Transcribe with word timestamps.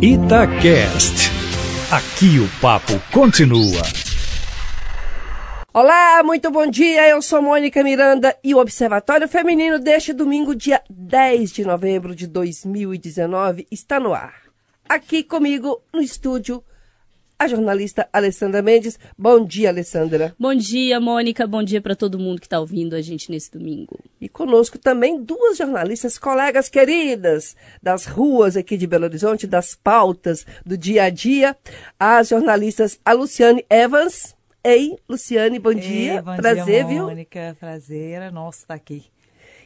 Itacast. 0.00 1.30
Aqui 1.90 2.38
o 2.38 2.60
papo 2.60 2.92
continua. 3.12 3.82
Olá, 5.72 6.22
muito 6.22 6.50
bom 6.50 6.66
dia. 6.66 7.08
Eu 7.08 7.20
sou 7.20 7.42
Mônica 7.42 7.82
Miranda 7.82 8.36
e 8.44 8.54
o 8.54 8.58
Observatório 8.58 9.26
Feminino 9.26 9.78
deste 9.78 10.12
domingo, 10.12 10.54
dia 10.54 10.82
10 10.88 11.50
de 11.50 11.64
novembro 11.64 12.14
de 12.14 12.26
2019, 12.26 13.66
está 13.70 13.98
no 13.98 14.14
ar. 14.14 14.34
Aqui 14.88 15.22
comigo 15.22 15.82
no 15.92 16.00
estúdio 16.00 16.62
a 17.38 17.46
jornalista 17.46 18.08
Alessandra 18.12 18.62
Mendes. 18.62 18.98
Bom 19.16 19.44
dia, 19.44 19.68
Alessandra. 19.68 20.34
Bom 20.38 20.54
dia, 20.54 20.98
Mônica. 21.00 21.46
Bom 21.46 21.62
dia 21.62 21.80
para 21.80 21.94
todo 21.94 22.18
mundo 22.18 22.40
que 22.40 22.46
está 22.46 22.58
ouvindo 22.58 22.94
a 22.94 23.02
gente 23.02 23.30
nesse 23.30 23.50
domingo. 23.50 23.98
E 24.20 24.28
conosco 24.28 24.78
também 24.78 25.22
duas 25.22 25.58
jornalistas, 25.58 26.18
colegas 26.18 26.68
queridas 26.68 27.54
das 27.82 28.06
ruas 28.06 28.56
aqui 28.56 28.76
de 28.76 28.86
Belo 28.86 29.04
Horizonte, 29.04 29.46
das 29.46 29.74
pautas 29.74 30.46
do 30.64 30.76
dia 30.76 31.04
a 31.04 31.10
dia. 31.10 31.56
As 31.98 32.28
jornalistas 32.28 32.98
a 33.04 33.12
Luciane 33.12 33.64
Evans. 33.68 34.34
Ei, 34.64 34.96
Luciane, 35.08 35.58
bom 35.58 35.70
Ei, 35.70 35.80
dia. 35.80 36.22
bom 36.22 36.34
Prazer, 36.34 36.64
dia, 36.64 36.86
viu? 36.86 37.04
Mônica. 37.04 37.56
Prazer 37.60 38.22
é 38.22 38.30
nosso 38.30 38.60
estar 38.60 38.74
aqui. 38.74 39.04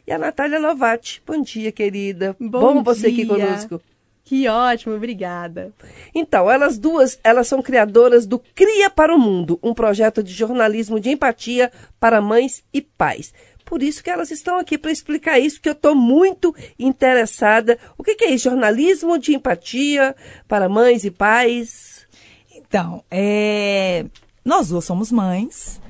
E 0.06 0.12
a 0.12 0.18
Natália 0.18 0.58
Novati. 0.58 1.22
Bom 1.26 1.40
dia, 1.40 1.72
querida. 1.72 2.36
Bom 2.38 2.82
você 2.82 3.06
aqui 3.06 3.24
dia. 3.24 3.26
conosco. 3.26 3.80
Que 4.30 4.46
ótimo, 4.46 4.94
obrigada. 4.94 5.72
Então, 6.14 6.48
elas 6.48 6.78
duas, 6.78 7.18
elas 7.24 7.48
são 7.48 7.60
criadoras 7.60 8.26
do 8.26 8.38
Cria 8.38 8.88
para 8.88 9.12
o 9.12 9.18
Mundo, 9.18 9.58
um 9.60 9.74
projeto 9.74 10.22
de 10.22 10.32
jornalismo 10.32 11.00
de 11.00 11.10
empatia 11.10 11.72
para 11.98 12.20
mães 12.20 12.62
e 12.72 12.80
pais. 12.80 13.34
Por 13.64 13.82
isso 13.82 14.04
que 14.04 14.08
elas 14.08 14.30
estão 14.30 14.56
aqui 14.56 14.78
para 14.78 14.92
explicar 14.92 15.40
isso, 15.40 15.60
que 15.60 15.68
eu 15.68 15.72
estou 15.72 15.96
muito 15.96 16.54
interessada. 16.78 17.76
O 17.98 18.04
que, 18.04 18.14
que 18.14 18.22
é 18.22 18.30
isso? 18.30 18.44
Jornalismo 18.44 19.18
de 19.18 19.34
empatia 19.34 20.14
para 20.46 20.68
mães 20.68 21.02
e 21.02 21.10
pais? 21.10 22.06
Então, 22.54 23.02
é, 23.10 24.06
nós 24.44 24.68
duas 24.68 24.84
somos 24.84 25.10
mães 25.10 25.80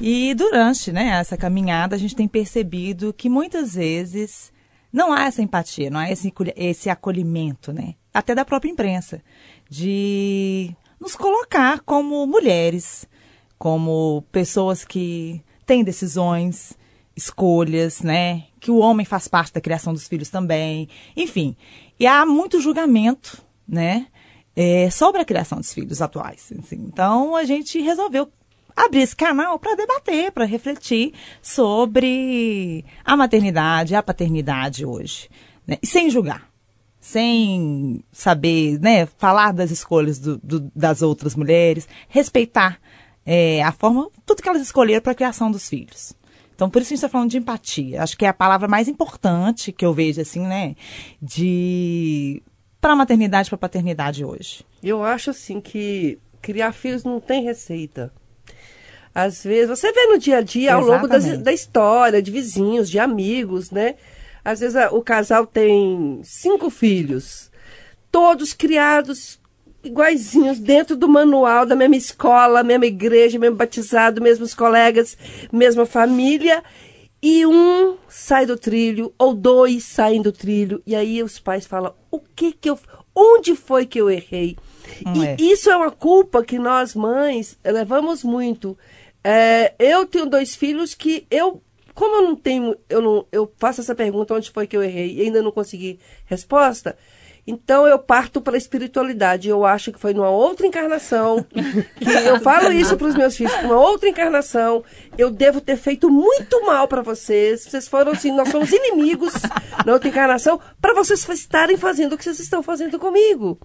e 0.00 0.34
durante 0.34 0.90
né, 0.90 1.20
essa 1.20 1.36
caminhada 1.36 1.94
a 1.94 1.98
gente 2.00 2.16
tem 2.16 2.26
percebido 2.26 3.12
que 3.12 3.28
muitas 3.28 3.76
vezes 3.76 4.50
não 4.96 5.12
há 5.12 5.24
essa 5.26 5.42
empatia, 5.42 5.90
não 5.90 6.00
há 6.00 6.10
esse, 6.10 6.32
esse 6.56 6.88
acolhimento, 6.88 7.70
né? 7.70 7.96
Até 8.14 8.34
da 8.34 8.46
própria 8.46 8.70
imprensa, 8.70 9.22
de 9.68 10.74
nos 10.98 11.14
colocar 11.14 11.80
como 11.80 12.26
mulheres, 12.26 13.06
como 13.58 14.24
pessoas 14.32 14.86
que 14.86 15.44
têm 15.66 15.84
decisões, 15.84 16.72
escolhas, 17.14 18.00
né? 18.00 18.44
Que 18.58 18.70
o 18.70 18.78
homem 18.78 19.04
faz 19.04 19.28
parte 19.28 19.52
da 19.52 19.60
criação 19.60 19.92
dos 19.92 20.08
filhos 20.08 20.30
também, 20.30 20.88
enfim. 21.14 21.54
E 22.00 22.06
há 22.06 22.24
muito 22.24 22.58
julgamento, 22.58 23.44
né? 23.68 24.06
é, 24.56 24.88
sobre 24.88 25.20
a 25.20 25.24
criação 25.24 25.58
dos 25.58 25.72
filhos 25.74 26.00
atuais. 26.00 26.50
assim. 26.58 26.76
Então 26.76 27.36
a 27.36 27.44
gente 27.44 27.78
resolveu 27.78 28.32
abrir 28.76 29.00
esse 29.00 29.16
canal 29.16 29.58
para 29.58 29.74
debater, 29.74 30.30
para 30.30 30.44
refletir 30.44 31.14
sobre 31.42 32.84
a 33.04 33.16
maternidade, 33.16 33.94
a 33.94 34.02
paternidade 34.02 34.84
hoje, 34.84 35.28
né? 35.66 35.78
E 35.82 35.86
sem 35.86 36.10
julgar, 36.10 36.48
sem 37.00 38.04
saber, 38.12 38.78
né, 38.80 39.06
falar 39.06 39.52
das 39.52 39.70
escolhas 39.70 40.18
do- 40.18 40.38
do- 40.38 40.70
das 40.74 41.00
outras 41.02 41.34
mulheres, 41.34 41.88
respeitar 42.08 42.78
é, 43.28 43.60
a 43.64 43.72
forma, 43.72 44.08
tudo 44.24 44.40
que 44.40 44.48
elas 44.48 44.62
escolheram 44.62 45.02
para 45.02 45.10
a 45.10 45.14
criação 45.16 45.50
dos 45.50 45.68
filhos. 45.68 46.12
Então, 46.54 46.70
por 46.70 46.80
isso 46.80 46.90
a 46.90 46.94
gente 46.94 46.98
está 46.98 47.08
falando 47.08 47.28
de 47.30 47.36
empatia. 47.38 48.00
Acho 48.00 48.16
que 48.16 48.24
é 48.24 48.28
a 48.28 48.32
palavra 48.32 48.68
mais 48.68 48.86
importante 48.86 49.72
que 49.72 49.84
eu 49.84 49.92
vejo, 49.92 50.20
assim, 50.20 50.46
né? 50.46 50.76
De. 51.20 52.40
para 52.80 52.92
a 52.92 52.96
maternidade, 52.96 53.48
para 53.50 53.56
a 53.56 53.58
paternidade 53.58 54.24
hoje. 54.24 54.64
Eu 54.80 55.02
acho 55.02 55.30
assim 55.30 55.60
que 55.60 56.20
criar 56.40 56.70
filhos 56.70 57.02
não 57.02 57.18
tem 57.20 57.42
receita. 57.42 58.12
Às 59.18 59.42
vezes, 59.42 59.70
você 59.70 59.90
vê 59.92 60.06
no 60.08 60.18
dia 60.18 60.36
a 60.38 60.40
dia, 60.42 60.74
ao 60.74 60.82
longo 60.82 61.08
das- 61.08 61.38
da 61.42 61.50
história, 61.50 62.20
de 62.20 62.30
vizinhos, 62.30 62.90
de 62.90 62.98
amigos, 62.98 63.70
né? 63.70 63.94
Às 64.44 64.60
vezes 64.60 64.76
a- 64.76 64.90
o 64.90 65.00
casal 65.00 65.46
tem 65.46 66.20
cinco 66.22 66.68
filhos, 66.68 67.50
todos 68.12 68.52
criados 68.52 69.40
iguaizinhos, 69.82 70.58
dentro 70.58 70.94
do 70.96 71.08
manual, 71.08 71.64
da 71.64 71.74
mesma 71.74 71.96
escola, 71.96 72.62
mesma 72.62 72.84
igreja, 72.84 73.38
mesmo 73.38 73.56
batizado, 73.56 74.20
mesmos 74.20 74.52
colegas, 74.52 75.16
mesma 75.50 75.86
família. 75.86 76.62
E 77.22 77.46
um 77.46 77.96
sai 78.10 78.44
do 78.44 78.58
trilho, 78.58 79.14
ou 79.18 79.32
dois 79.32 79.84
saem 79.84 80.20
do 80.20 80.30
trilho, 80.30 80.82
e 80.86 80.94
aí 80.94 81.22
os 81.22 81.38
pais 81.38 81.64
falam: 81.66 81.94
o 82.10 82.20
que 82.20 82.52
que 82.52 82.68
eu. 82.68 82.78
Onde 83.14 83.56
foi 83.56 83.86
que 83.86 83.98
eu 83.98 84.10
errei? 84.10 84.58
Hum, 85.06 85.14
e 85.22 85.26
é. 85.26 85.36
isso 85.40 85.70
é 85.70 85.76
uma 85.76 85.90
culpa 85.90 86.44
que 86.44 86.58
nós 86.58 86.94
mães 86.94 87.58
levamos 87.64 88.22
muito. 88.22 88.76
É, 89.28 89.74
eu 89.80 90.06
tenho 90.06 90.26
dois 90.26 90.54
filhos 90.54 90.94
que 90.94 91.26
eu, 91.28 91.60
como 91.94 92.14
eu 92.14 92.22
não 92.22 92.36
tenho, 92.36 92.76
eu 92.88 93.02
não, 93.02 93.26
eu 93.32 93.52
faço 93.58 93.80
essa 93.80 93.92
pergunta 93.92 94.32
onde 94.34 94.52
foi 94.52 94.68
que 94.68 94.76
eu 94.76 94.84
errei 94.84 95.14
e 95.16 95.22
ainda 95.22 95.42
não 95.42 95.50
consegui 95.50 95.98
resposta. 96.26 96.96
Então 97.44 97.88
eu 97.88 97.98
parto 97.98 98.40
para 98.40 98.54
a 98.54 98.58
espiritualidade. 98.58 99.48
Eu 99.48 99.64
acho 99.64 99.90
que 99.92 99.98
foi 99.98 100.14
numa 100.14 100.30
outra 100.30 100.64
encarnação. 100.64 101.44
eu 102.24 102.40
falo 102.40 102.70
isso 102.70 102.96
para 102.96 103.08
os 103.08 103.16
meus 103.16 103.36
filhos, 103.36 103.52
numa 103.62 103.80
outra 103.80 104.08
encarnação. 104.08 104.84
Eu 105.18 105.28
devo 105.28 105.60
ter 105.60 105.76
feito 105.76 106.08
muito 106.08 106.64
mal 106.64 106.86
para 106.86 107.02
vocês. 107.02 107.62
Vocês 107.64 107.88
foram 107.88 108.12
assim, 108.12 108.30
nós 108.30 108.48
somos 108.48 108.70
inimigos 108.72 109.32
na 109.84 109.92
outra 109.92 110.08
encarnação 110.08 110.60
para 110.80 110.94
vocês 110.94 111.28
estarem 111.28 111.76
fazendo 111.76 112.12
o 112.12 112.18
que 112.18 112.22
vocês 112.22 112.38
estão 112.38 112.62
fazendo 112.62 112.96
comigo. 112.96 113.58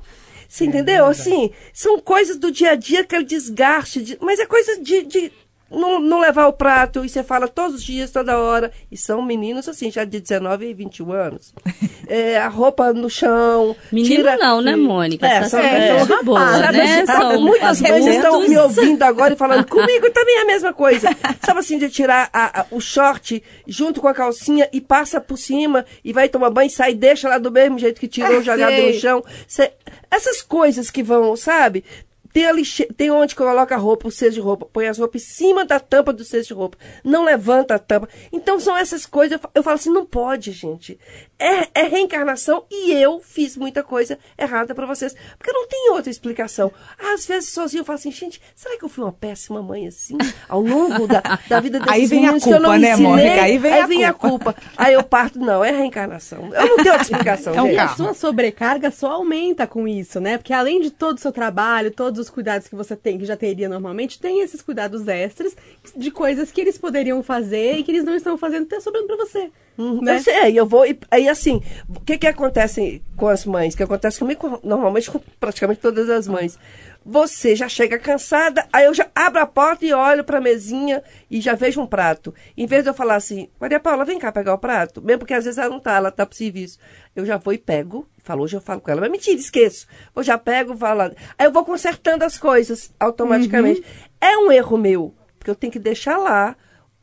Você 0.49 0.65
entendeu? 0.65 1.05
Assim, 1.05 1.51
são 1.71 1.99
coisas 1.99 2.37
do 2.37 2.51
dia 2.51 2.71
a 2.71 2.75
dia, 2.75 3.01
aquele 3.01 3.23
desgaste, 3.23 4.01
de- 4.01 4.17
mas 4.19 4.39
é 4.39 4.45
coisa 4.45 4.79
de, 4.81 5.03
de 5.03 5.31
não, 5.71 5.99
não 5.99 6.19
levar 6.19 6.47
o 6.47 6.53
prato, 6.53 7.03
e 7.05 7.09
você 7.09 7.23
fala 7.23 7.47
todos 7.47 7.75
os 7.77 7.83
dias, 7.83 8.11
toda 8.11 8.37
hora. 8.37 8.71
E 8.91 8.97
são 8.97 9.21
meninos, 9.21 9.67
assim, 9.69 9.89
já 9.89 10.03
de 10.03 10.19
19 10.19 10.67
e 10.69 10.73
21 10.73 11.11
anos. 11.11 11.53
É, 12.13 12.37
a 12.39 12.49
roupa 12.49 12.91
no 12.91 13.09
chão. 13.09 13.73
Menino 13.89 14.15
tira- 14.17 14.35
não, 14.35 14.59
né, 14.59 14.75
Mônica? 14.75 15.25
É, 15.25 15.39
Tá 15.41 15.47
são- 15.49 15.59
é, 15.61 16.05
boa, 16.23 16.39
sabe 16.57 16.77
né? 16.77 17.05
sabe, 17.05 17.21
São 17.35 17.41
muitas 17.41 17.79
mães 17.81 18.05
estão 18.05 18.41
me 18.49 18.57
ouvindo 18.57 19.01
agora 19.03 19.33
e 19.33 19.37
falando, 19.37 19.65
comigo 19.65 20.09
também 20.11 20.39
é 20.39 20.41
a 20.41 20.45
mesma 20.45 20.73
coisa. 20.73 21.07
Sabe 21.45 21.59
assim, 21.61 21.77
de 21.77 21.89
tirar 21.89 22.29
a- 22.33 22.61
a- 22.61 22.65
o 22.69 22.81
short 22.81 23.41
junto 23.65 24.01
com 24.01 24.09
a 24.09 24.13
calcinha 24.13 24.67
e 24.73 24.81
passa 24.81 25.21
por 25.21 25.37
cima 25.37 25.85
e 26.03 26.11
vai 26.11 26.27
tomar 26.27 26.49
banho 26.49 26.67
e 26.67 26.71
sai 26.71 26.91
e 26.91 26.95
deixa 26.95 27.29
lá 27.29 27.37
do 27.37 27.49
mesmo 27.49 27.79
jeito 27.79 28.01
que 28.01 28.09
tirou, 28.09 28.39
Ah, 28.39 28.43
jogado 28.43 28.73
sei. 28.75 28.93
no 28.93 28.99
chão. 28.99 29.23
Cê- 29.47 29.71
essas 30.09 30.41
coisas 30.41 30.91
que 30.91 31.01
vão, 31.01 31.33
sabe? 31.37 31.85
Tem, 32.33 32.45
a 32.45 32.51
lixe... 32.51 32.85
tem 32.95 33.11
onde 33.11 33.35
coloca 33.35 33.75
a 33.75 33.77
roupa, 33.77 34.07
o 34.07 34.11
cesto 34.11 34.33
de 34.35 34.39
roupa, 34.39 34.65
põe 34.71 34.87
as 34.87 34.97
roupas 34.97 35.21
em 35.21 35.25
cima 35.25 35.65
da 35.65 35.79
tampa 35.79 36.13
do 36.13 36.23
cesto 36.23 36.49
de 36.49 36.53
roupa, 36.53 36.77
não 37.03 37.23
levanta 37.23 37.75
a 37.75 37.79
tampa. 37.79 38.07
Então 38.31 38.59
são 38.59 38.77
essas 38.77 39.05
coisas, 39.05 39.33
eu 39.33 39.39
fa- 39.39 39.49
eu 39.55 39.63
falo 39.63 39.75
assim, 39.75 39.91
não 39.91 40.05
pode, 40.05 40.51
gente. 40.51 40.97
É, 41.41 41.81
é 41.81 41.83
reencarnação 41.87 42.65
e 42.69 42.91
eu 42.91 43.19
fiz 43.19 43.57
muita 43.57 43.81
coisa 43.81 44.19
errada 44.37 44.75
pra 44.75 44.85
vocês. 44.85 45.15
Porque 45.37 45.51
não 45.51 45.67
tem 45.67 45.89
outra 45.91 46.11
explicação. 46.11 46.71
Às 46.99 47.25
vezes 47.25 47.49
sozinho 47.49 47.81
eu 47.81 47.85
falo 47.85 47.97
assim, 47.97 48.11
gente, 48.11 48.39
será 48.55 48.77
que 48.77 48.85
eu 48.85 48.89
fui 48.89 49.03
uma 49.03 49.11
péssima 49.11 49.61
mãe 49.61 49.87
assim? 49.87 50.17
Ao 50.47 50.61
longo 50.61 51.07
da, 51.07 51.21
da 51.49 51.59
vida 51.59 51.79
desses 51.79 51.93
Aí 51.93 52.05
vem 52.05 52.19
a 52.19 52.33
meninos 52.33 52.43
que 52.43 52.49
eu 52.49 52.59
não 52.59 52.69
culpa, 52.69 52.77
né, 52.77 52.91
ensinei? 52.91 53.09
Mônica? 53.09 53.41
Aí 53.41 53.57
vem 53.57 54.05
a 54.05 54.11
a 54.11 54.13
culpa. 54.13 54.55
Aí 54.77 54.93
eu 54.93 55.03
parto, 55.03 55.39
não, 55.39 55.63
é 55.63 55.71
reencarnação. 55.71 56.53
Eu 56.53 56.67
não 56.67 56.77
tenho 56.77 56.93
outra 56.93 57.01
explicação, 57.01 57.55
É 57.55 57.61
um 57.61 57.67
gente. 57.67 57.75
E 57.75 57.79
a 57.79 57.87
sua 57.89 58.13
sobrecarga 58.13 58.91
só 58.91 59.11
aumenta 59.13 59.65
com 59.65 59.87
isso, 59.87 60.19
né? 60.19 60.37
Porque 60.37 60.53
além 60.53 60.79
de 60.79 60.91
todo 60.91 61.17
o 61.17 61.19
seu 61.19 61.31
trabalho, 61.31 61.91
todos 61.91 62.19
os 62.19 62.29
cuidados 62.29 62.67
que 62.67 62.75
você 62.75 62.95
tem, 62.95 63.17
que 63.17 63.25
já 63.25 63.35
teria 63.35 63.67
normalmente, 63.67 64.19
tem 64.19 64.41
esses 64.41 64.61
cuidados 64.61 65.07
extras 65.07 65.55
de 65.95 66.11
coisas 66.11 66.51
que 66.51 66.61
eles 66.61 66.77
poderiam 66.77 67.23
fazer 67.23 67.77
e 67.77 67.83
que 67.83 67.91
eles 67.91 68.03
não 68.03 68.15
estão 68.15 68.37
fazendo, 68.37 68.67
tá 68.67 68.79
sobrando 68.79 69.07
pra 69.07 69.17
você. 69.17 69.49
Uhum. 69.81 70.01
né? 70.01 70.17
Eu 70.17 70.19
sei, 70.21 70.59
eu 70.59 70.65
vou. 70.65 70.85
e- 70.85 70.99
Aí, 71.09 71.27
assim, 71.27 71.61
o 71.89 71.99
que 72.01 72.17
que 72.17 72.27
acontece 72.27 73.01
com 73.15 73.27
as 73.27 73.45
mães? 73.45 73.73
que 73.75 73.83
acontece 73.83 74.19
comigo, 74.19 74.39
com- 74.39 74.67
normalmente 74.67 75.09
com 75.09 75.19
praticamente 75.39 75.81
todas 75.81 76.09
as 76.09 76.27
mães. 76.27 76.57
Você 77.03 77.55
já 77.55 77.67
chega 77.67 77.97
cansada, 77.97 78.63
aí 78.71 78.85
eu 78.85 78.93
já 78.93 79.07
abro 79.15 79.41
a 79.41 79.45
porta 79.47 79.83
e 79.83 79.91
olho 79.91 80.23
pra 80.23 80.39
mesinha 80.39 81.01
e 81.31 81.41
já 81.41 81.55
vejo 81.55 81.81
um 81.81 81.87
prato. 81.87 82.31
Em 82.55 82.67
vez 82.67 82.83
de 82.83 82.91
eu 82.91 82.93
falar 82.93 83.15
assim, 83.15 83.49
Maria 83.59 83.79
Paula, 83.79 84.05
vem 84.05 84.19
cá 84.19 84.31
pegar 84.31 84.53
o 84.53 84.57
prato, 84.59 85.01
mesmo 85.01 85.19
porque 85.19 85.33
às 85.33 85.45
vezes 85.45 85.57
ela 85.57 85.69
não 85.71 85.79
tá, 85.79 85.95
ela 85.95 86.11
tá 86.11 86.27
pro 86.27 86.37
serviço. 86.37 86.77
Eu 87.15 87.25
já 87.25 87.37
vou 87.37 87.53
e 87.53 87.57
pego, 87.57 88.07
falo, 88.19 88.43
hoje 88.43 88.55
eu 88.55 88.61
falo 88.61 88.81
com 88.81 88.91
ela, 88.91 89.01
mas 89.01 89.09
mentira, 89.09 89.35
esqueço. 89.39 89.87
Eu 90.15 90.21
já 90.21 90.37
pego, 90.37 90.77
falo. 90.77 91.01
Aí 91.01 91.13
eu 91.47 91.51
vou 91.51 91.65
consertando 91.65 92.23
as 92.23 92.37
coisas 92.37 92.93
automaticamente. 92.99 93.83
É 94.21 94.37
um 94.37 94.51
erro 94.51 94.77
meu, 94.77 95.15
porque 95.39 95.49
eu 95.49 95.55
tenho 95.55 95.73
que 95.73 95.79
deixar 95.79 96.17
lá. 96.17 96.55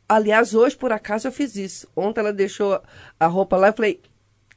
Aliás, 0.08 0.54
hoje, 0.54 0.76
por 0.76 0.92
acaso, 0.92 1.28
eu 1.28 1.32
fiz 1.32 1.54
isso. 1.56 1.86
Ontem 1.94 2.20
ela 2.20 2.32
deixou 2.32 2.80
a 3.20 3.26
roupa 3.26 3.56
lá, 3.56 3.68
eu 3.68 3.72
falei, 3.74 4.00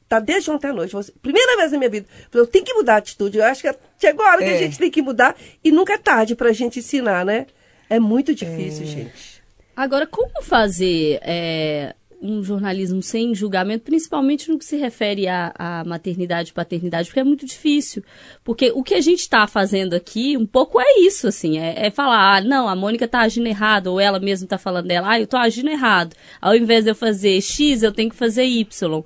tá 0.08 0.18
desde 0.18 0.50
ontem 0.50 0.68
à 0.68 0.72
noite. 0.72 0.92
Você, 0.92 1.12
primeira 1.20 1.56
vez 1.58 1.72
na 1.72 1.78
minha 1.78 1.90
vida. 1.90 2.06
Eu 2.10 2.30
falei, 2.30 2.46
eu 2.46 2.50
tenho 2.50 2.64
que 2.64 2.72
mudar 2.74 2.94
a 2.94 2.98
atitude. 2.98 3.36
Eu 3.38 3.44
acho 3.44 3.60
que 3.62 3.74
chegou 4.00 4.24
a 4.24 4.30
hora 4.30 4.38
que 4.38 4.44
a 4.50 4.54
É. 4.54 4.58
gente 4.58 4.78
tem 4.78 4.90
que 4.90 5.02
mudar 5.02 5.36
e 5.62 5.70
nunca 5.70 5.92
é 5.92 5.98
tarde 5.98 6.34
pra 6.34 6.52
gente 6.52 6.78
ensinar, 6.78 7.24
né? 7.26 7.46
É 7.90 8.00
muito 8.00 8.34
difícil, 8.34 8.86
gente. 8.86 9.42
Agora, 9.76 10.06
como 10.06 10.42
fazer 10.42 11.18
é, 11.22 11.94
um 12.22 12.42
jornalismo 12.42 13.02
sem 13.02 13.34
julgamento, 13.34 13.84
principalmente 13.84 14.50
no 14.50 14.58
que 14.58 14.64
se 14.64 14.76
refere 14.76 15.26
à, 15.26 15.52
à 15.58 15.84
maternidade 15.84 16.50
e 16.50 16.52
paternidade, 16.52 17.08
porque 17.08 17.20
é 17.20 17.24
muito 17.24 17.44
difícil. 17.44 18.02
Porque 18.44 18.70
o 18.74 18.82
que 18.82 18.94
a 18.94 19.00
gente 19.00 19.20
está 19.20 19.46
fazendo 19.46 19.94
aqui, 19.94 20.36
um 20.36 20.46
pouco 20.46 20.80
é 20.80 21.00
isso, 21.00 21.26
assim, 21.26 21.58
é, 21.58 21.86
é 21.86 21.90
falar, 21.90 22.36
ah, 22.36 22.40
não, 22.40 22.68
a 22.68 22.76
Mônica 22.76 23.04
está 23.06 23.20
agindo 23.20 23.48
errado, 23.48 23.88
ou 23.88 24.00
ela 24.00 24.20
mesma 24.20 24.46
está 24.46 24.56
falando 24.56 24.86
dela, 24.86 25.10
ah, 25.10 25.18
eu 25.18 25.24
estou 25.24 25.40
agindo 25.40 25.70
errado. 25.70 26.14
Ao 26.40 26.54
invés 26.54 26.84
de 26.84 26.90
eu 26.90 26.94
fazer 26.94 27.40
X, 27.40 27.82
eu 27.82 27.92
tenho 27.92 28.10
que 28.10 28.16
fazer 28.16 28.44
Y. 28.44 29.02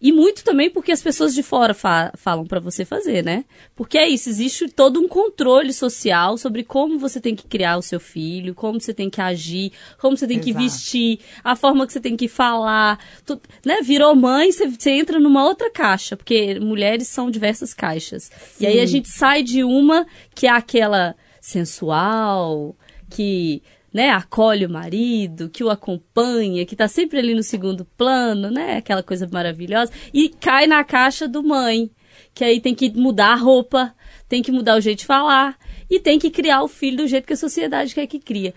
E 0.00 0.12
muito 0.12 0.44
também 0.44 0.70
porque 0.70 0.92
as 0.92 1.02
pessoas 1.02 1.34
de 1.34 1.42
fora 1.42 1.74
fa 1.74 2.12
falam 2.14 2.46
para 2.46 2.60
você 2.60 2.84
fazer, 2.84 3.24
né? 3.24 3.44
Porque 3.74 3.98
é 3.98 4.08
isso, 4.08 4.28
existe 4.28 4.68
todo 4.68 5.00
um 5.00 5.08
controle 5.08 5.72
social 5.72 6.38
sobre 6.38 6.62
como 6.62 6.98
você 6.98 7.20
tem 7.20 7.34
que 7.34 7.48
criar 7.48 7.76
o 7.76 7.82
seu 7.82 7.98
filho, 7.98 8.54
como 8.54 8.80
você 8.80 8.94
tem 8.94 9.10
que 9.10 9.20
agir, 9.20 9.72
como 9.98 10.16
você 10.16 10.26
tem 10.26 10.38
que 10.38 10.50
Exato. 10.50 10.64
vestir, 10.64 11.18
a 11.42 11.56
forma 11.56 11.84
que 11.84 11.92
você 11.92 12.00
tem 12.00 12.16
que 12.16 12.28
falar. 12.28 12.98
Tu, 13.26 13.40
né? 13.66 13.80
Virou 13.82 14.14
mãe, 14.14 14.52
você, 14.52 14.68
você 14.68 14.90
entra 14.90 15.18
numa 15.18 15.44
outra 15.44 15.68
caixa, 15.68 16.16
porque 16.16 16.60
mulheres 16.60 17.08
são 17.08 17.28
diversas 17.28 17.74
caixas. 17.74 18.30
E 18.60 18.66
aí 18.66 18.78
a 18.78 18.86
gente 18.86 19.08
sai 19.08 19.42
de 19.42 19.64
uma 19.64 20.06
que 20.32 20.46
é 20.46 20.50
aquela 20.50 21.16
sensual, 21.40 22.76
que 23.10 23.62
né, 23.92 24.10
acolhe 24.10 24.66
o 24.66 24.70
marido, 24.70 25.48
que 25.48 25.64
o 25.64 25.70
acompanha, 25.70 26.66
que 26.66 26.76
tá 26.76 26.88
sempre 26.88 27.18
ali 27.18 27.34
no 27.34 27.42
segundo 27.42 27.84
plano, 27.84 28.50
né, 28.50 28.76
aquela 28.76 29.02
coisa 29.02 29.28
maravilhosa, 29.30 29.92
e 30.12 30.28
cai 30.28 30.66
na 30.66 30.84
caixa 30.84 31.26
do 31.26 31.42
mãe, 31.42 31.90
que 32.34 32.44
aí 32.44 32.60
tem 32.60 32.74
que 32.74 32.90
mudar 32.90 33.32
a 33.32 33.36
roupa, 33.36 33.94
tem 34.28 34.42
que 34.42 34.52
mudar 34.52 34.76
o 34.76 34.80
jeito 34.80 35.00
de 35.00 35.06
falar, 35.06 35.56
e 35.90 35.98
tem 35.98 36.18
que 36.18 36.30
criar 36.30 36.62
o 36.62 36.68
filho 36.68 36.98
do 36.98 37.06
jeito 37.06 37.26
que 37.26 37.32
a 37.32 37.36
sociedade 37.36 37.94
quer 37.94 38.06
que 38.06 38.18
cria. 38.18 38.54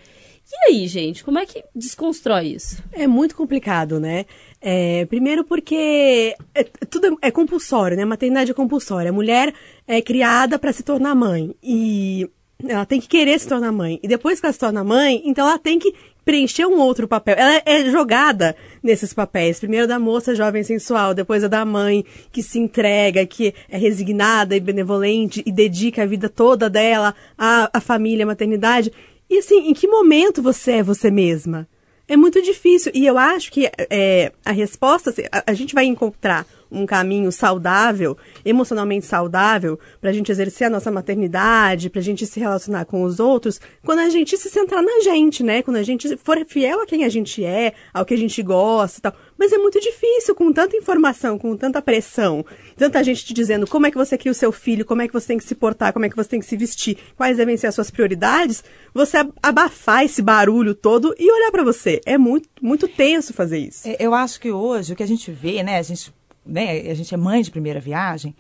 E 0.52 0.72
aí, 0.72 0.88
gente, 0.88 1.24
como 1.24 1.40
é 1.40 1.46
que 1.46 1.64
desconstrói 1.74 2.48
isso? 2.48 2.84
É 2.92 3.08
muito 3.08 3.36
complicado, 3.38 4.02
né? 4.02 4.26
É, 4.60 5.06
primeiro 5.06 5.46
porque 5.46 6.36
é, 6.54 6.64
tudo 6.90 7.08
é, 7.22 7.28
é 7.28 7.32
compulsório, 7.32 7.96
né? 7.96 8.04
Maternidade 8.04 8.52
é 8.52 8.54
compulsória. 8.54 9.12
A 9.12 9.14
mulher 9.14 9.54
é 9.88 10.02
criada 10.02 10.60
para 10.60 10.74
se 10.74 10.84
tornar 10.84 11.16
mãe 11.16 11.56
e 11.64 12.30
ela 12.68 12.86
tem 12.86 13.00
que 13.00 13.08
querer 13.08 13.40
se 13.40 13.48
tornar 13.48 13.72
mãe. 13.72 14.00
E 14.02 14.08
depois 14.08 14.40
que 14.40 14.46
ela 14.46 14.54
se 14.54 14.60
torna 14.60 14.84
mãe, 14.84 15.22
então 15.26 15.48
ela 15.48 15.58
tem 15.58 15.80
que 15.80 15.94
preencher 16.24 16.66
um 16.66 16.80
outro 16.80 17.08
papel. 17.08 17.36
Ela 17.38 17.62
é 17.66 17.90
jogada 17.90 18.56
nesses 18.82 19.14
papéis. 19.14 19.60
Primeiro 19.60 19.88
da 19.88 20.00
moça 20.00 20.36
jovem 20.36 20.64
sensual, 20.64 21.14
depois 21.14 21.44
a 21.44 21.48
da 21.48 21.66
mãe 21.66 22.06
que 22.32 22.44
se 22.44 22.60
entrega, 22.60 23.26
que 23.26 23.54
é 23.70 23.78
resignada 23.78 24.56
e 24.56 24.60
benevolente 24.60 25.44
e 25.46 25.52
dedica 25.52 26.04
a 26.04 26.06
vida 26.06 26.30
toda 26.30 26.70
dela 26.70 27.16
à, 27.38 27.70
à 27.74 27.82
família, 27.82 28.26
à 28.26 28.28
maternidade. 28.28 28.92
E 29.30 29.38
assim, 29.38 29.70
em 29.70 29.74
que 29.74 29.88
momento 29.88 30.42
você 30.42 30.74
é 30.74 30.84
você 30.84 31.10
mesma? 31.10 31.68
É 32.08 32.18
muito 32.18 32.42
difícil. 32.42 32.92
E 32.94 33.06
eu 33.06 33.18
acho 33.18 33.52
que 33.52 33.70
é, 33.90 34.32
a 34.46 34.52
resposta, 34.52 35.10
assim, 35.10 35.24
a, 35.32 35.44
a 35.48 35.54
gente 35.54 35.74
vai 35.74 35.86
encontrar 35.86 36.46
um 36.72 36.86
caminho 36.86 37.32
saudável, 37.32 38.18
emocionalmente 38.46 39.06
saudável, 39.06 39.78
para 40.00 40.10
a 40.10 40.14
gente 40.14 40.32
exercer 40.32 40.68
a 40.68 40.70
nossa 40.70 40.90
maternidade, 40.90 41.90
para 41.90 42.00
a 42.00 42.04
gente 42.04 42.26
se 42.26 42.40
relacionar 42.40 42.86
com 42.86 43.04
os 43.04 43.20
outros, 43.20 43.60
quando 43.84 44.00
a 44.00 44.10
gente 44.10 44.38
se 44.38 44.50
centrar 44.50 44.82
na 44.82 45.02
gente, 45.02 45.44
né? 45.44 45.62
Quando 45.62 45.78
a 45.78 45.84
gente 45.84 46.16
for 46.18 46.38
fiel 46.48 46.82
a 46.82 46.86
quem 46.86 47.04
a 47.04 47.10
gente 47.10 47.44
é, 47.44 47.74
ao 47.94 48.06
que 48.06 48.14
a 48.14 48.18
gente 48.18 48.42
gosta 48.42 49.00
e 49.00 49.02
tal. 49.02 49.14
Mas 49.38 49.52
é 49.52 49.58
muito 49.58 49.80
difícil, 49.80 50.36
com 50.36 50.54
tanta 50.54 50.78
informação, 50.78 51.38
com 51.38 51.58
tanta 51.58 51.82
pressão, 51.82 52.46
tanta 52.78 53.04
gente 53.04 53.26
te 53.26 53.34
dizendo 53.34 53.68
como 53.68 53.88
é 53.88 53.92
que 53.92 53.98
você 53.98 54.18
cria 54.18 54.32
o 54.32 54.36
seu 54.36 54.52
filho, 54.52 54.86
como 54.86 55.02
é 55.02 55.08
que 55.08 55.14
você 55.14 55.28
tem 55.28 55.38
que 55.38 55.44
se 55.44 55.56
portar, 55.56 55.92
como 55.92 56.06
é 56.06 56.10
que 56.10 56.16
você 56.16 56.30
tem 56.30 56.40
que 56.40 56.46
se 56.46 56.56
vestir, 56.56 56.98
quais 57.18 57.38
devem 57.38 57.58
ser 57.58 57.68
as 57.68 57.76
suas 57.76 57.90
prioridades, 57.90 58.64
você 58.94 59.18
abafar 59.42 60.06
esse 60.06 60.22
barulho 60.22 60.76
todo 60.76 61.16
e 61.18 61.32
olhar 61.32 61.52
para 61.52 61.64
você. 61.64 62.00
É 62.06 62.18
muito, 62.18 62.48
muito 62.62 62.88
tenso 62.88 63.34
fazer 63.34 63.60
isso. 63.60 63.88
É, 63.88 63.98
Eu 64.00 64.14
acho 64.14 64.40
que 64.40 64.52
hoje 64.52 64.94
o 64.94 64.96
que 64.96 65.04
a 65.04 65.08
gente 65.08 65.32
vê, 65.32 65.64
né, 65.64 65.78
a 65.78 65.82
gente, 65.82 66.14
né, 66.52 66.82
a 66.90 66.94
gente 66.94 67.14
é 67.14 67.18
mãe 67.18 67.42
de 67.42 67.52
primeira 67.52 67.80
viagem, 67.80 68.36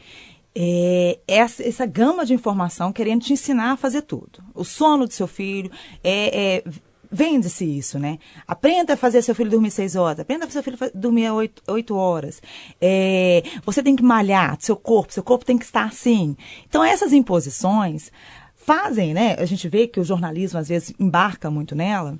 é 0.53 1.19
essa, 1.27 1.65
essa 1.65 1.85
gama 1.85 2.25
de 2.25 2.33
informação 2.33 2.91
querendo 2.91 3.23
te 3.23 3.33
ensinar 3.33 3.71
a 3.71 3.77
fazer 3.77 4.01
tudo. 4.01 4.43
O 4.53 4.63
sono 4.63 5.07
do 5.07 5.13
seu 5.13 5.27
filho, 5.27 5.71
é, 6.03 6.57
é, 6.57 6.63
vende-se 7.09 7.65
isso, 7.65 7.99
né? 7.99 8.19
Aprenda 8.47 8.93
a 8.93 8.97
fazer 8.97 9.21
seu 9.21 9.35
filho 9.35 9.49
dormir 9.49 9.71
seis 9.71 9.95
horas, 9.95 10.19
aprenda 10.19 10.45
a 10.45 10.47
fazer 10.47 10.61
seu 10.61 10.77
filho 10.77 10.91
dormir 10.93 11.29
oito, 11.31 11.61
oito 11.67 11.95
horas. 11.95 12.41
É, 12.79 13.43
você 13.65 13.83
tem 13.83 13.95
que 13.95 14.03
malhar 14.03 14.57
seu 14.59 14.75
corpo, 14.75 15.13
seu 15.13 15.23
corpo 15.23 15.45
tem 15.45 15.57
que 15.57 15.65
estar 15.65 15.85
assim. 15.85 16.35
Então, 16.67 16.83
essas 16.83 17.13
imposições 17.13 18.11
fazem, 18.55 19.13
né? 19.13 19.35
A 19.39 19.45
gente 19.45 19.67
vê 19.67 19.87
que 19.87 19.99
o 19.99 20.03
jornalismo 20.03 20.59
às 20.59 20.69
vezes 20.69 20.93
embarca 20.99 21.49
muito 21.49 21.75
nela, 21.75 22.17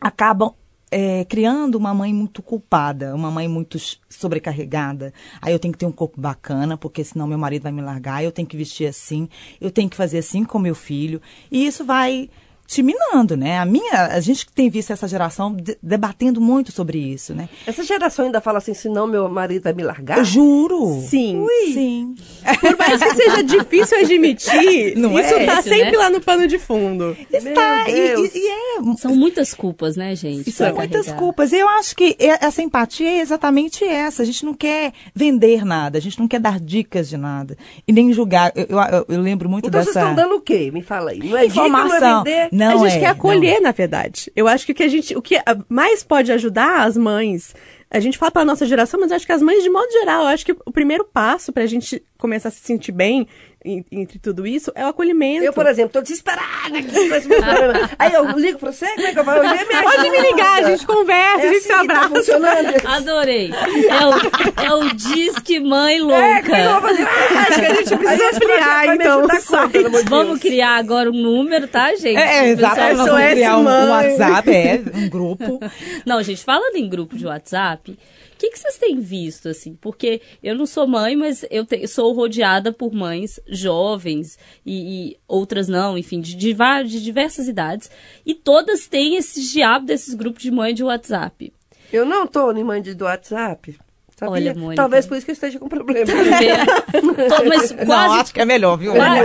acabam 0.00 0.54
é, 0.90 1.24
criando 1.24 1.76
uma 1.76 1.92
mãe 1.92 2.12
muito 2.12 2.42
culpada, 2.42 3.14
uma 3.14 3.30
mãe 3.30 3.46
muito 3.48 3.78
sobrecarregada. 4.08 5.12
Aí 5.40 5.52
eu 5.52 5.58
tenho 5.58 5.72
que 5.72 5.78
ter 5.78 5.86
um 5.86 5.92
corpo 5.92 6.20
bacana, 6.20 6.76
porque 6.76 7.04
senão 7.04 7.26
meu 7.26 7.38
marido 7.38 7.62
vai 7.62 7.72
me 7.72 7.82
largar, 7.82 8.24
eu 8.24 8.32
tenho 8.32 8.48
que 8.48 8.56
vestir 8.56 8.86
assim, 8.86 9.28
eu 9.60 9.70
tenho 9.70 9.88
que 9.88 9.96
fazer 9.96 10.18
assim 10.18 10.44
com 10.44 10.58
meu 10.58 10.74
filho. 10.74 11.20
E 11.50 11.66
isso 11.66 11.84
vai 11.84 12.30
te 12.68 12.82
minando, 12.82 13.34
né? 13.34 13.58
A 13.58 13.64
minha, 13.64 14.08
a 14.12 14.20
gente 14.20 14.46
tem 14.54 14.68
visto 14.68 14.92
essa 14.92 15.08
geração 15.08 15.54
de- 15.54 15.78
debatendo 15.82 16.38
muito 16.38 16.70
sobre 16.70 16.98
isso, 16.98 17.34
né? 17.34 17.48
Essa 17.66 17.82
geração 17.82 18.26
ainda 18.26 18.42
fala 18.42 18.58
assim, 18.58 18.74
senão 18.74 19.06
meu 19.06 19.26
marido 19.26 19.62
vai 19.62 19.72
me 19.72 19.82
largar? 19.82 20.18
Eu 20.18 20.24
juro. 20.26 21.00
Sim. 21.08 21.46
Sim. 21.72 22.14
Por 22.60 22.76
mais 22.76 23.02
que 23.02 23.14
seja 23.16 23.42
difícil 23.42 23.98
admitir, 24.00 24.94
Não 25.00 25.18
isso 25.18 25.32
é 25.34 25.46
tá 25.46 25.60
isso, 25.60 25.68
sempre 25.70 25.92
né? 25.92 25.96
lá 25.96 26.10
no 26.10 26.20
pano 26.20 26.46
de 26.46 26.58
fundo. 26.58 27.16
Está. 27.32 27.88
E, 27.88 28.14
e- 28.14 28.30
e 28.34 28.48
é 28.48 28.96
São 28.98 29.16
muitas 29.16 29.54
culpas, 29.54 29.96
né, 29.96 30.14
gente? 30.14 30.52
São 30.52 30.66
pra 30.66 30.76
muitas 30.76 31.06
carregar. 31.06 31.18
culpas. 31.18 31.52
E 31.52 31.56
eu 31.58 31.68
acho 31.70 31.96
que 31.96 32.16
é- 32.18 32.44
essa 32.44 32.60
empatia 32.60 33.08
é 33.08 33.20
exatamente 33.20 33.82
essa. 33.82 34.22
A 34.22 34.26
gente 34.26 34.44
não 34.44 34.52
quer 34.52 34.92
vender 35.14 35.64
nada, 35.64 35.96
a 35.96 36.00
gente 36.02 36.18
não 36.20 36.28
quer 36.28 36.38
dar 36.38 36.60
dicas 36.60 37.08
de 37.08 37.16
nada. 37.16 37.56
E 37.86 37.92
nem 37.94 38.12
julgar. 38.12 38.52
Eu, 38.54 38.66
eu- 38.68 39.06
eu 39.08 39.20
lembro 39.22 39.48
muito 39.48 39.68
Então 39.68 39.82
vocês 39.82 39.94
dessa. 39.94 40.10
estão 40.10 40.14
dando 40.22 40.36
o 40.36 40.40
quê? 40.42 40.70
Me 40.70 40.82
fala 40.82 41.12
aí. 41.12 41.18
Não 41.18 41.34
é 41.36 41.46
dica, 41.46 41.54
não 41.56 41.64
é 41.64 41.68
Informação. 41.68 42.24
vender? 42.24 42.48
Não 42.58 42.84
a 42.84 42.88
gente 42.88 42.96
é, 42.98 43.00
quer 43.00 43.06
não. 43.06 43.12
acolher, 43.12 43.60
na 43.60 43.72
verdade. 43.72 44.30
Eu 44.34 44.46
acho 44.48 44.66
que 44.66 44.72
o 44.72 44.74
que 44.74 44.82
a 44.82 44.88
gente, 44.88 45.16
o 45.16 45.22
que 45.22 45.36
mais 45.68 46.02
pode 46.02 46.32
ajudar 46.32 46.82
as 46.82 46.96
mães, 46.96 47.54
a 47.90 48.00
gente 48.00 48.18
fala 48.18 48.30
para 48.32 48.44
nossa 48.44 48.66
geração, 48.66 49.00
mas 49.00 49.10
eu 49.10 49.16
acho 49.16 49.26
que 49.26 49.32
as 49.32 49.42
mães 49.42 49.62
de 49.62 49.70
modo 49.70 49.90
geral, 49.92 50.22
eu 50.22 50.28
acho 50.28 50.44
que 50.44 50.52
o 50.52 50.70
primeiro 50.72 51.04
passo 51.04 51.52
para 51.52 51.62
a 51.62 51.66
gente 51.66 52.02
começar 52.18 52.48
a 52.48 52.52
se 52.52 52.60
sentir 52.60 52.92
bem 52.92 53.20
em- 53.20 53.26
entre 53.64 54.18
tudo 54.20 54.46
isso 54.46 54.70
é 54.74 54.84
o 54.84 54.88
acolhimento. 54.88 55.44
Eu, 55.44 55.52
por 55.52 55.66
exemplo, 55.66 55.90
tô 55.92 56.00
desesperada 56.00 56.78
aqui 56.78 57.08
com 57.08 57.14
esse 57.14 57.28
meu 57.28 57.42
problema. 57.42 57.90
Aí 57.98 58.12
eu 58.14 58.24
ligo 58.38 58.58
pra 58.58 58.70
você, 58.72 58.86
como 58.94 59.06
é 59.06 59.12
que 59.12 59.18
eu 59.18 59.24
vou? 59.24 59.34
Eu 59.34 59.42
me 59.42 59.82
Pode 59.82 60.10
me 60.10 60.20
ligar, 60.20 60.62
a 60.64 60.70
gente 60.70 60.86
conversa, 60.86 61.42
é 61.42 61.48
a 61.48 61.52
gente 61.52 61.56
assim 61.56 61.60
se 61.62 61.68
tá 61.68 61.80
abraça. 61.80 62.08
funcionando. 62.08 62.86
Adorei. 62.86 63.50
É 63.52 64.06
o, 64.06 64.64
é 64.64 64.74
o 64.74 64.94
Disque 64.94 65.58
Mãe 65.60 65.96
É, 65.96 66.00
como 66.00 66.12
é 66.14 66.42
que 66.42 66.50
eu 66.50 66.56
vou 66.56 66.72
Louca. 66.72 66.88
fazer? 66.88 67.02
Acho 67.02 67.60
que 67.60 67.66
a 67.66 67.74
gente 67.74 67.96
precisa 67.96 68.28
ampliar, 68.36 68.86
vai 68.86 68.88
me 68.88 68.94
então, 69.04 69.22
de 69.26 70.08
Vamos 70.08 70.26
Deus? 70.28 70.40
criar 70.40 70.76
agora 70.76 71.10
um 71.10 71.14
número, 71.20 71.66
tá, 71.66 71.90
gente? 71.96 72.16
É, 72.16 72.50
é, 72.50 72.54
vai- 72.54 72.94
vamos 72.94 73.10
SOS 73.12 73.30
criar 73.32 73.58
um, 73.58 73.60
um. 73.62 73.90
WhatsApp, 73.90 74.50
é, 74.50 74.80
um 74.94 75.08
grupo. 75.10 75.60
Não, 76.06 76.22
gente, 76.22 76.44
falando 76.44 76.76
em 76.76 76.88
grupo 76.88 77.16
de 77.16 77.26
WhatsApp, 77.26 77.98
o 78.38 78.40
que, 78.40 78.50
que 78.50 78.58
vocês 78.58 78.78
têm 78.78 79.00
visto, 79.00 79.48
assim? 79.48 79.74
Porque 79.80 80.22
eu 80.40 80.54
não 80.54 80.64
sou 80.64 80.86
mãe, 80.86 81.16
mas 81.16 81.44
eu 81.50 81.64
te- 81.66 81.86
sou 81.88 82.12
rodeada 82.12 82.72
por 82.72 82.92
mães 82.94 83.40
jovens 83.48 84.38
e, 84.64 85.10
e 85.10 85.16
outras 85.26 85.66
não, 85.66 85.98
enfim, 85.98 86.20
de, 86.20 86.36
de, 86.36 86.54
de 86.86 87.02
diversas 87.02 87.48
idades. 87.48 87.90
E 88.24 88.34
todas 88.34 88.86
têm 88.86 89.16
esse 89.16 89.42
diabo 89.52 89.86
desses 89.86 90.14
grupos 90.14 90.42
de 90.42 90.50
mãe 90.52 90.72
de 90.72 90.84
WhatsApp. 90.84 91.52
Eu 91.92 92.06
não 92.06 92.26
tô 92.26 92.52
em 92.52 92.62
mãe 92.62 92.80
de- 92.80 92.94
WhatsApp. 93.02 93.76
Sabia? 94.18 94.32
Olha, 94.32 94.54
Mônica. 94.54 94.74
Talvez 94.82 95.06
por 95.06 95.16
isso 95.16 95.24
que 95.24 95.30
eu 95.30 95.34
esteja 95.34 95.60
com 95.60 95.68
problema. 95.68 96.04
Tô- 96.10 97.44
mas 97.44 97.70
Não, 97.70 97.86
quase 97.86 98.14
acho 98.20 98.34
que 98.34 98.40
é 98.40 98.44
melhor, 98.44 98.76
viu? 98.76 98.92
Quase, 98.92 99.20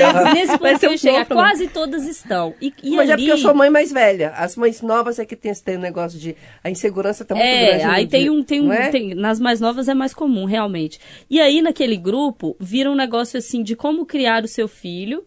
é, 0.00 0.32
nesse 0.34 0.56
ponto 0.56 0.78
que 0.78 0.86
eu 0.86 0.96
chegar, 0.96 1.26
quase 1.26 1.66
todas 1.66 2.06
estão. 2.06 2.54
E, 2.60 2.72
e 2.84 2.94
Mas 2.94 3.10
é 3.10 3.14
ali, 3.14 3.22
porque 3.22 3.32
eu 3.32 3.38
sou 3.38 3.52
mãe 3.52 3.68
mais 3.68 3.90
velha. 3.90 4.30
As 4.36 4.54
mães 4.54 4.80
novas 4.80 5.18
é 5.18 5.24
que 5.24 5.34
tem 5.34 5.50
esse 5.50 5.64
um 5.76 5.80
negócio 5.80 6.20
de. 6.20 6.36
A 6.62 6.70
insegurança 6.70 7.24
tá 7.24 7.34
muito 7.34 7.44
grande. 7.48 7.64
É, 7.64 7.76
hoje 7.78 7.84
aí 7.86 8.04
em 8.04 8.06
tem 8.06 8.22
dia, 8.22 8.32
um, 8.32 8.42
tem 8.44 8.60
um, 8.60 8.66
não 8.66 8.72
é? 8.74 8.90
tem- 8.90 9.14
nas 9.16 9.40
mais 9.40 9.58
novas 9.60 9.88
é 9.88 9.94
mais 9.94 10.14
comum, 10.14 10.44
realmente. 10.44 11.00
E 11.28 11.40
aí 11.40 11.60
naquele 11.60 11.96
grupo 11.96 12.56
vira 12.60 12.88
um 12.88 12.94
negócio 12.94 13.38
assim 13.38 13.64
de 13.64 13.74
como 13.74 14.06
criar 14.06 14.44
o 14.44 14.48
seu 14.48 14.68
filho 14.68 15.24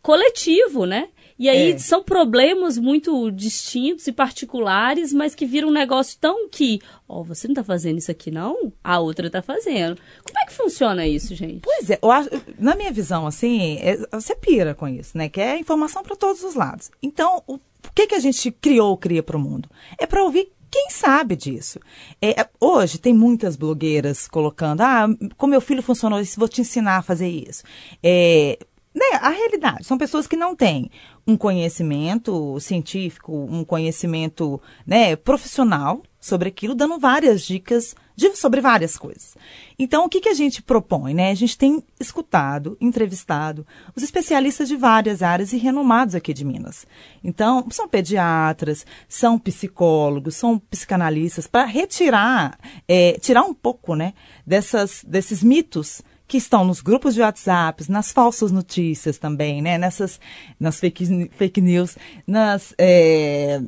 coletivo, 0.00 0.86
né? 0.86 1.08
E 1.40 1.48
aí 1.48 1.72
É. 1.72 1.78
são 1.78 2.02
problemas 2.04 2.76
muito 2.76 3.30
distintos 3.30 4.06
e 4.06 4.12
particulares, 4.12 5.10
mas 5.10 5.34
que 5.34 5.46
viram 5.46 5.68
um 5.68 5.72
negócio 5.72 6.18
tão 6.20 6.46
que, 6.50 6.78
ó, 7.08 7.22
você 7.22 7.48
não 7.48 7.54
tá 7.54 7.64
fazendo 7.64 7.96
isso 7.96 8.10
aqui 8.10 8.30
não? 8.30 8.70
A 8.84 8.98
outra 9.00 9.30
tá 9.30 9.40
fazendo. 9.40 9.96
Como 10.22 10.38
é 10.38 10.44
que 10.46 10.52
funciona 10.52 11.06
isso, 11.06 11.34
gente? 11.34 11.62
Pois 11.62 11.88
é, 11.88 11.98
acho, 12.02 12.28
na 12.58 12.76
minha 12.76 12.92
visão, 12.92 13.26
assim, 13.26 13.78
é- 13.78 13.96
você 14.12 14.36
pira 14.36 14.74
com 14.74 14.86
isso, 14.86 15.16
né? 15.16 15.30
Que 15.30 15.40
é 15.40 15.58
informação 15.58 16.02
para 16.02 16.14
todos 16.14 16.44
os 16.44 16.54
lados. 16.54 16.90
Então, 17.02 17.42
o, 17.46 17.54
o 17.54 17.60
que, 17.94 18.08
que 18.08 18.14
a 18.14 18.20
gente 18.20 18.50
criou, 18.50 18.94
cria 18.98 19.22
para 19.22 19.38
o 19.38 19.40
mundo? 19.40 19.66
É 19.98 20.06
para 20.06 20.22
ouvir 20.22 20.52
quem 20.70 20.90
sabe 20.90 21.36
disso. 21.36 21.80
É, 22.20 22.38
é, 22.42 22.48
hoje 22.60 22.98
tem 22.98 23.14
muitas 23.14 23.56
blogueiras 23.56 24.28
colocando, 24.28 24.82
ah, 24.82 25.06
como 25.38 25.52
meu 25.52 25.60
filho 25.62 25.82
funcionou 25.82 26.20
isso, 26.20 26.38
vou 26.38 26.48
te 26.48 26.60
ensinar 26.60 26.98
a 26.98 27.02
fazer 27.02 27.28
isso. 27.28 27.62
É, 28.02 28.58
né, 28.94 29.06
a 29.20 29.30
realidade. 29.30 29.84
São 29.84 29.96
pessoas 29.96 30.26
que 30.26 30.36
não 30.36 30.54
têm 30.54 30.90
um 31.30 31.36
conhecimento 31.36 32.58
científico, 32.58 33.32
um 33.32 33.64
conhecimento 33.64 34.60
né, 34.86 35.14
profissional 35.14 36.02
sobre 36.20 36.48
aquilo, 36.48 36.74
dando 36.74 36.98
várias 36.98 37.42
dicas 37.42 37.94
sobre 38.34 38.60
várias 38.60 38.98
coisas. 38.98 39.34
Então, 39.78 40.04
o 40.04 40.08
que, 40.08 40.20
que 40.20 40.28
a 40.28 40.34
gente 40.34 40.60
propõe? 40.60 41.14
Né? 41.14 41.30
A 41.30 41.34
gente 41.34 41.56
tem 41.56 41.82
escutado, 41.98 42.76
entrevistado 42.78 43.66
os 43.96 44.02
especialistas 44.02 44.68
de 44.68 44.76
várias 44.76 45.22
áreas 45.22 45.54
e 45.54 45.56
renomados 45.56 46.14
aqui 46.14 46.34
de 46.34 46.44
Minas. 46.44 46.86
Então, 47.24 47.66
são 47.70 47.88
pediatras, 47.88 48.84
são 49.08 49.38
psicólogos, 49.38 50.36
são 50.36 50.58
psicanalistas, 50.58 51.46
para 51.46 51.64
retirar, 51.64 52.58
é, 52.86 53.12
tirar 53.14 53.42
um 53.42 53.54
pouco 53.54 53.94
né, 53.94 54.12
dessas, 54.46 55.02
desses 55.02 55.42
mitos 55.42 56.02
que 56.30 56.36
estão 56.36 56.64
nos 56.64 56.80
grupos 56.80 57.12
de 57.12 57.20
WhatsApp, 57.20 57.90
nas 57.90 58.12
falsas 58.12 58.52
notícias 58.52 59.18
também, 59.18 59.60
né? 59.60 59.76
Nessas, 59.76 60.20
nas 60.60 60.78
fake, 60.78 61.28
fake 61.36 61.60
news, 61.60 61.98
nas, 62.24 62.72
é, 62.78 63.60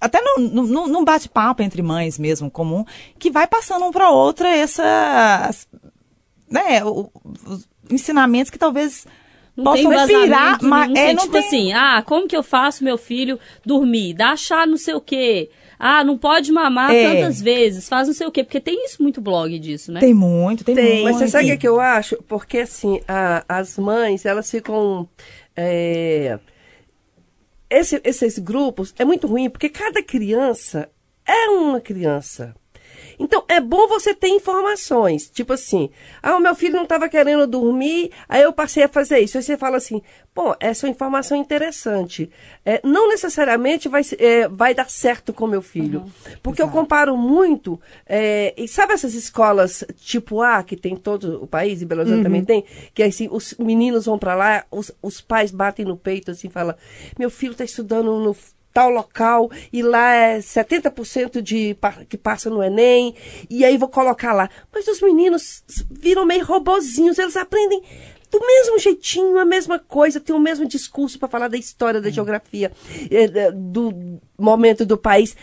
até 0.00 0.22
num 0.38 1.04
bate-papo 1.04 1.62
entre 1.62 1.82
mães 1.82 2.18
mesmo, 2.18 2.50
comum, 2.50 2.86
que 3.18 3.30
vai 3.30 3.46
passando 3.46 3.84
um 3.84 3.92
para 3.92 4.08
outra 4.08 4.48
essas, 4.48 5.68
né? 6.50 6.82
Os 6.82 7.68
ensinamentos 7.90 8.50
que 8.50 8.58
talvez 8.58 9.06
não 9.54 9.64
possam 9.64 9.90
tem 9.90 10.00
inspirar, 10.00 10.58
mas 10.62 10.94
é, 10.94 11.12
não 11.12 11.24
tipo 11.24 11.32
tem... 11.34 11.46
assim, 11.46 11.72
ah, 11.74 12.02
como 12.02 12.26
que 12.26 12.36
eu 12.36 12.42
faço 12.42 12.82
meu 12.82 12.96
filho 12.96 13.38
dormir? 13.62 14.14
Dá 14.14 14.34
chá 14.36 14.64
não 14.64 14.78
sei 14.78 14.94
o 14.94 15.02
quê. 15.02 15.50
Ah, 15.78 16.02
não 16.04 16.16
pode 16.16 16.50
mamar 16.52 16.90
É. 16.94 17.14
tantas 17.14 17.40
vezes, 17.40 17.88
faz 17.88 18.08
não 18.08 18.14
sei 18.14 18.26
o 18.26 18.30
quê, 18.32 18.42
porque 18.42 18.60
tem 18.60 18.84
isso 18.86 19.02
muito 19.02 19.20
blog 19.20 19.58
disso, 19.58 19.92
né? 19.92 20.00
Tem 20.00 20.14
muito, 20.14 20.64
tem, 20.64 20.74
Tem, 20.74 20.84
muito. 21.02 21.04
mas 21.04 21.16
você 21.16 21.28
sabe 21.28 21.44
o 21.44 21.48
que, 21.48 21.56
que 21.58 21.68
eu 21.68 21.80
acho? 21.80 22.16
Porque 22.28 22.58
assim, 22.58 23.00
a- 23.06 23.44
as 23.48 23.76
mães, 23.78 24.24
elas 24.24 24.50
ficam. 24.50 25.08
é, 25.56 26.38
esse- 27.70 28.00
esses 28.04 28.38
grupos 28.38 28.94
é 28.98 29.04
muito 29.04 29.26
ruim, 29.26 29.48
porque 29.50 29.68
cada 29.68 30.02
criança 30.02 30.88
é 31.26 31.48
uma 31.50 31.80
criança. 31.80 32.54
Então, 33.18 33.44
é 33.48 33.60
bom 33.60 33.88
você 33.88 34.14
ter 34.14 34.28
informações. 34.28 35.28
Tipo 35.30 35.54
assim, 35.54 35.90
ah, 36.22 36.36
o 36.36 36.40
meu 36.40 36.54
filho 36.54 36.74
não 36.74 36.82
estava 36.84 37.08
querendo 37.08 37.46
dormir, 37.46 38.10
aí 38.28 38.42
eu 38.42 38.52
passei 38.52 38.82
a 38.82 38.88
fazer 38.88 39.20
isso. 39.20 39.36
Aí 39.36 39.42
você 39.42 39.56
fala 39.56 39.76
assim, 39.76 40.02
pô, 40.34 40.54
essa 40.60 40.86
é 40.86 40.88
uma 40.88 40.92
informação 40.92 41.36
interessante. 41.36 42.30
É, 42.64 42.80
não 42.84 43.08
necessariamente 43.08 43.88
vai, 43.88 44.02
é, 44.18 44.46
vai 44.48 44.74
dar 44.74 44.90
certo 44.90 45.32
com 45.32 45.46
meu 45.46 45.62
filho. 45.62 46.04
Porque 46.42 46.60
eu 46.60 46.68
comparo 46.68 47.16
muito, 47.16 47.80
é, 48.06 48.52
e 48.56 48.68
sabe 48.68 48.92
essas 48.92 49.14
escolas 49.14 49.82
tipo 49.96 50.42
A, 50.42 50.62
que 50.62 50.76
tem 50.76 50.94
todo 50.94 51.42
o 51.42 51.46
país, 51.46 51.80
e 51.80 51.86
Belo 51.86 52.02
Horizonte 52.02 52.22
também 52.22 52.44
tem, 52.44 52.64
que 52.94 53.02
assim, 53.02 53.28
os 53.30 53.54
meninos 53.58 54.04
vão 54.04 54.18
para 54.18 54.34
lá, 54.34 54.64
os, 54.70 54.92
os 55.02 55.20
pais 55.20 55.50
batem 55.50 55.86
no 55.86 55.96
peito 55.96 56.30
assim, 56.30 56.50
falam, 56.50 56.74
meu 57.18 57.30
filho 57.30 57.52
está 57.52 57.64
estudando 57.64 58.18
no 58.18 58.36
tal 58.76 58.90
local 58.90 59.50
e 59.72 59.80
lá 59.80 60.12
é 60.12 60.38
70% 60.38 61.40
de 61.40 61.74
que 62.10 62.18
passa 62.18 62.50
no 62.50 62.62
Enem 62.62 63.14
e 63.48 63.64
aí 63.64 63.78
vou 63.78 63.88
colocar 63.88 64.34
lá. 64.34 64.50
Mas 64.70 64.86
os 64.86 65.00
meninos 65.00 65.64
viram 65.90 66.26
meio 66.26 66.44
robozinhos, 66.44 67.18
eles 67.18 67.38
aprendem 67.38 67.82
do 68.30 68.38
mesmo 68.38 68.78
jeitinho, 68.78 69.38
a 69.38 69.46
mesma 69.46 69.78
coisa, 69.78 70.20
tem 70.20 70.36
o 70.36 70.38
mesmo 70.38 70.66
discurso 70.66 71.18
para 71.18 71.26
falar 71.26 71.48
da 71.48 71.56
história, 71.56 72.02
da 72.02 72.10
geografia, 72.10 72.70
eh, 73.10 73.50
do 73.50 74.20
momento 74.36 74.84
do 74.84 74.98
país. 74.98 75.34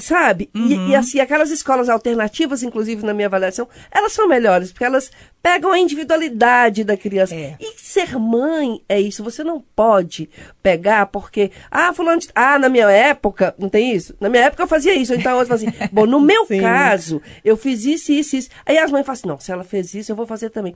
Sabe? 0.00 0.48
E- 0.54 0.90
E, 0.90 0.96
assim, 0.96 1.20
aquelas 1.20 1.50
escolas 1.50 1.88
alternativas, 1.88 2.62
inclusive 2.62 3.04
na 3.04 3.12
minha 3.14 3.26
avaliação, 3.28 3.68
elas 3.90 4.12
são 4.12 4.26
melhores, 4.26 4.72
porque 4.72 4.84
elas 4.84 5.10
pegam 5.42 5.70
a 5.72 5.78
individualidade 5.78 6.82
da 6.84 6.96
criança. 6.96 7.34
É. 7.34 7.56
E 7.60 7.74
ser 7.78 8.18
mãe 8.18 8.80
é 8.88 9.00
isso. 9.00 9.22
Você 9.22 9.44
não 9.44 9.60
pode 9.74 10.28
pegar 10.62 11.06
porque. 11.06 11.50
Ah, 11.70 11.92
fulano. 11.92 12.20
de- 12.20 12.28
Ah, 12.34 12.58
na 12.58 12.68
minha 12.68 12.90
época. 12.90 13.54
Não 13.58 13.68
tem 13.68 13.94
isso? 13.94 14.14
Na 14.20 14.28
minha 14.28 14.44
época 14.44 14.62
eu 14.62 14.68
fazia 14.68 14.94
isso. 14.94 15.14
Então 15.14 15.38
eu 15.38 15.46
falo 15.46 15.56
assim. 15.56 15.72
Bom, 15.92 16.06
no 16.06 16.18
meu 16.20 16.46
Sim. 16.46 16.60
caso, 16.60 17.22
eu 17.44 17.56
fiz 17.56 17.84
isso, 17.84 18.12
isso, 18.12 18.36
isso. 18.36 18.48
Aí 18.66 18.78
as 18.78 18.90
mães 18.90 19.04
falam 19.06 19.14
assim: 19.18 19.28
não, 19.28 19.38
se 19.38 19.52
ela 19.52 19.64
fez 19.64 19.94
isso, 19.94 20.10
eu 20.12 20.16
vou 20.16 20.26
fazer 20.26 20.50
também. 20.50 20.74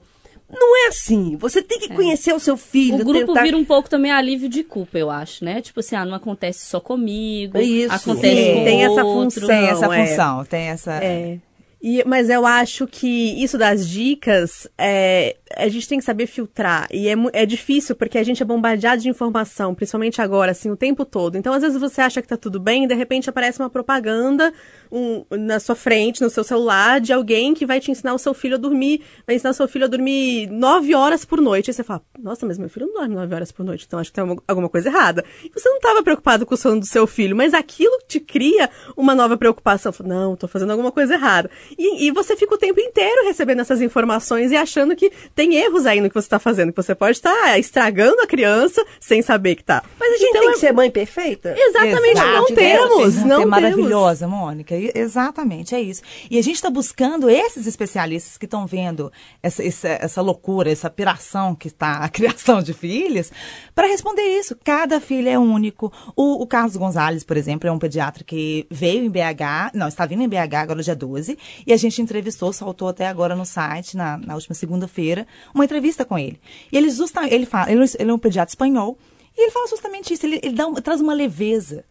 Não 0.55 0.85
é 0.85 0.87
assim. 0.87 1.35
Você 1.37 1.61
tem 1.61 1.79
que 1.79 1.89
conhecer 1.89 2.33
o 2.33 2.39
seu 2.39 2.57
filho. 2.57 3.01
O 3.01 3.05
grupo 3.05 3.27
tentar... 3.27 3.43
vira 3.43 3.57
um 3.57 3.65
pouco 3.65 3.89
também 3.89 4.11
alívio 4.11 4.49
de 4.49 4.63
culpa, 4.63 4.97
eu 4.97 5.11
acho, 5.11 5.43
né? 5.43 5.61
Tipo 5.61 5.79
assim, 5.79 5.95
ah, 5.95 6.05
não 6.05 6.15
acontece 6.15 6.65
só 6.65 6.79
comigo, 6.79 7.57
Isso. 7.59 7.93
acontece 7.93 8.43
Sim, 8.43 8.53
com 8.55 8.63
tem 8.63 8.83
essa 8.83 9.03
outro. 9.03 9.41
função. 9.41 9.47
Tem 9.47 9.67
essa 9.67 9.85
é. 9.85 10.07
função, 10.07 10.45
tem 10.45 10.61
essa. 10.67 11.03
É. 11.03 11.37
E, 11.87 12.03
mas 12.03 12.31
eu 12.31 12.47
acho 12.47 12.87
que 12.87 13.07
isso 13.43 13.59
das 13.59 13.87
dicas, 13.87 14.67
é, 14.75 15.35
a 15.55 15.67
gente 15.67 15.87
tem 15.87 15.99
que 15.99 16.03
saber 16.03 16.25
filtrar. 16.25 16.87
E 16.91 17.07
é, 17.07 17.13
é 17.31 17.45
difícil 17.45 17.95
porque 17.95 18.17
a 18.17 18.23
gente 18.23 18.41
é 18.41 18.45
bombardeado 18.45 19.03
de 19.03 19.07
informação, 19.07 19.75
principalmente 19.75 20.19
agora, 20.19 20.49
assim, 20.49 20.71
o 20.71 20.75
tempo 20.75 21.05
todo. 21.05 21.37
Então, 21.37 21.53
às 21.53 21.61
vezes 21.61 21.79
você 21.79 22.01
acha 22.01 22.23
que 22.23 22.27
tá 22.27 22.35
tudo 22.37 22.59
bem 22.59 22.85
e 22.85 22.87
de 22.87 22.95
repente 22.95 23.29
aparece 23.29 23.59
uma 23.59 23.69
propaganda 23.69 24.51
um- 24.91 25.23
na 25.37 25.59
sua 25.59 25.75
frente, 25.75 26.21
no 26.23 26.29
seu 26.31 26.43
celular, 26.43 26.99
de 26.99 27.13
alguém 27.13 27.53
que 27.53 27.67
vai 27.67 27.79
te 27.79 27.91
ensinar 27.91 28.15
o 28.15 28.17
seu 28.17 28.33
filho 28.33 28.55
a 28.55 28.57
dormir, 28.57 29.01
vai 29.27 29.35
ensinar 29.35 29.51
o 29.51 29.53
seu 29.53 29.67
filho 29.67 29.85
a 29.85 29.87
dormir 29.87 30.47
nove 30.47 30.95
horas 30.95 31.23
por 31.23 31.39
noite. 31.39 31.69
Aí 31.69 31.73
você 31.75 31.83
fala, 31.83 32.01
nossa, 32.17 32.47
mas 32.47 32.57
meu 32.57 32.67
filho 32.69 32.87
não 32.87 32.95
dorme 32.95 33.13
nove 33.13 33.35
horas 33.35 33.51
por 33.51 33.63
noite, 33.63 33.85
então 33.85 33.99
acho 33.99 34.09
que 34.09 34.15
tem 34.15 34.23
alguma- 34.23 34.41
alguma 34.47 34.69
coisa 34.69 34.89
errada. 34.89 35.23
E 35.43 35.51
você 35.53 35.69
não 35.69 35.77
estava 35.77 36.01
preocupado 36.01 36.47
com 36.47 36.55
o 36.55 36.57
sono 36.57 36.79
do 36.79 36.85
seu 36.87 37.05
filho, 37.05 37.35
mas 37.35 37.53
aquilo 37.53 37.95
te 38.07 38.19
cria 38.19 38.71
uma 38.97 39.13
nova 39.13 39.37
preocupação. 39.37 39.91
Fala, 39.91 40.09
Não, 40.09 40.35
tô 40.35 40.47
fazendo 40.47 40.71
alguma 40.71 40.91
coisa 40.91 41.13
errada. 41.13 41.51
E, 41.77 42.07
e 42.07 42.11
você 42.11 42.35
fica 42.35 42.55
o 42.55 42.57
tempo 42.57 42.79
inteiro 42.79 43.25
recebendo 43.25 43.59
essas 43.61 43.81
informações 43.81 44.51
e 44.51 44.55
achando 44.55 44.95
que 44.95 45.11
tem 45.33 45.55
erros 45.55 45.85
aí 45.85 46.01
no 46.01 46.09
que 46.09 46.15
você 46.15 46.25
está 46.25 46.39
fazendo, 46.39 46.71
que 46.71 46.81
você 46.81 46.95
pode 46.95 47.17
estar 47.17 47.59
estragando 47.59 48.21
a 48.21 48.27
criança 48.27 48.85
sem 48.99 49.21
saber 49.21 49.55
que 49.55 49.63
tá. 49.63 49.83
Mas 49.99 50.13
a 50.13 50.17
gente 50.17 50.29
Então, 50.29 50.41
tem 50.41 50.49
é- 50.49 50.53
que 50.53 50.59
ser 50.59 50.71
mãe 50.73 50.91
perfeita? 50.91 51.55
Exatamente, 51.57 52.11
Exato, 52.11 52.35
não 52.35 52.45
temos, 52.55 53.15
não 53.23 53.41
é 53.41 53.45
maravilhosa, 53.45 54.27
Mônica. 54.27 54.75
Exatamente, 54.75 55.75
é 55.75 55.81
isso. 55.81 56.01
E 56.29 56.37
a 56.37 56.41
gente 56.41 56.55
está 56.55 56.69
buscando 56.69 57.29
esses 57.29 57.67
especialistas 57.67 58.37
que 58.37 58.45
estão 58.45 58.65
vendo 58.65 59.11
essa, 59.41 59.63
essa, 59.63 59.87
essa 59.87 60.21
loucura, 60.21 60.71
essa 60.71 60.89
piração 60.89 61.55
que 61.55 61.67
está 61.67 61.97
a 61.97 62.09
criação 62.09 62.61
de 62.61 62.73
filhos, 62.73 63.31
para 63.73 63.87
responder 63.87 64.21
isso. 64.23 64.55
Cada 64.63 64.99
filho 64.99 65.29
é 65.29 65.37
único. 65.37 65.91
O, 66.15 66.41
o 66.43 66.47
Carlos 66.47 66.75
Gonzalez, 66.75 67.23
por 67.23 67.37
exemplo, 67.37 67.67
é 67.67 67.71
um 67.71 67.79
pediatra 67.79 68.23
que 68.23 68.65
veio 68.69 69.03
em 69.03 69.09
BH, 69.09 69.71
não, 69.73 69.87
está 69.87 70.05
vindo 70.05 70.23
em 70.23 70.27
BH 70.27 70.55
agora 70.55 70.81
dia 70.83 70.95
12, 70.95 71.37
e 71.65 71.73
a 71.73 71.77
gente 71.77 72.01
entrevistou, 72.01 72.51
soltou 72.53 72.87
até 72.87 73.07
agora 73.07 73.35
no 73.35 73.45
site, 73.45 73.95
na, 73.95 74.17
na 74.17 74.35
última 74.35 74.55
segunda-feira, 74.55 75.27
uma 75.53 75.65
entrevista 75.65 76.05
com 76.05 76.17
ele. 76.17 76.39
E 76.71 76.77
ele, 76.77 76.89
justa, 76.89 77.27
ele, 77.27 77.45
fala, 77.45 77.71
ele, 77.71 77.83
ele 77.99 78.11
é 78.11 78.13
um 78.13 78.19
pediatra 78.19 78.51
espanhol, 78.51 78.97
e 79.37 79.43
ele 79.43 79.51
fala 79.51 79.67
justamente 79.67 80.13
isso, 80.13 80.25
ele, 80.25 80.39
ele 80.41 80.55
dá 80.55 80.65
traz 80.81 81.01
uma 81.01 81.13
leveza 81.13 81.83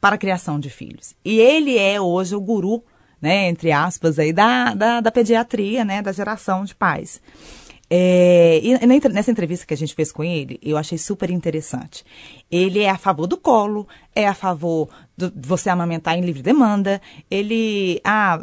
para 0.00 0.14
a 0.16 0.18
criação 0.18 0.58
de 0.58 0.70
filhos. 0.70 1.14
E 1.24 1.38
ele 1.38 1.76
é 1.78 2.00
hoje 2.00 2.34
o 2.34 2.40
guru, 2.40 2.82
né, 3.20 3.48
entre 3.48 3.70
aspas, 3.72 4.18
aí, 4.18 4.32
da, 4.32 4.74
da, 4.74 5.00
da 5.00 5.10
pediatria, 5.10 5.84
né, 5.84 6.00
da 6.00 6.12
geração 6.12 6.64
de 6.64 6.74
pais. 6.74 7.20
É, 7.92 8.60
e 8.62 8.78
nessa 9.08 9.32
entrevista 9.32 9.66
que 9.66 9.74
a 9.74 9.76
gente 9.76 9.96
fez 9.96 10.12
com 10.12 10.22
ele, 10.22 10.60
eu 10.62 10.76
achei 10.76 10.96
super 10.96 11.28
interessante. 11.28 12.04
Ele 12.48 12.78
é 12.78 12.88
a 12.88 12.96
favor 12.96 13.26
do 13.26 13.36
colo, 13.36 13.88
é 14.14 14.28
a 14.28 14.34
favor 14.34 14.88
do- 15.16 15.30
de 15.30 15.46
você 15.48 15.68
amamentar 15.68 16.16
em 16.16 16.22
livre 16.22 16.42
demanda. 16.42 17.00
Ele. 17.30 18.00
Ah, 18.04 18.40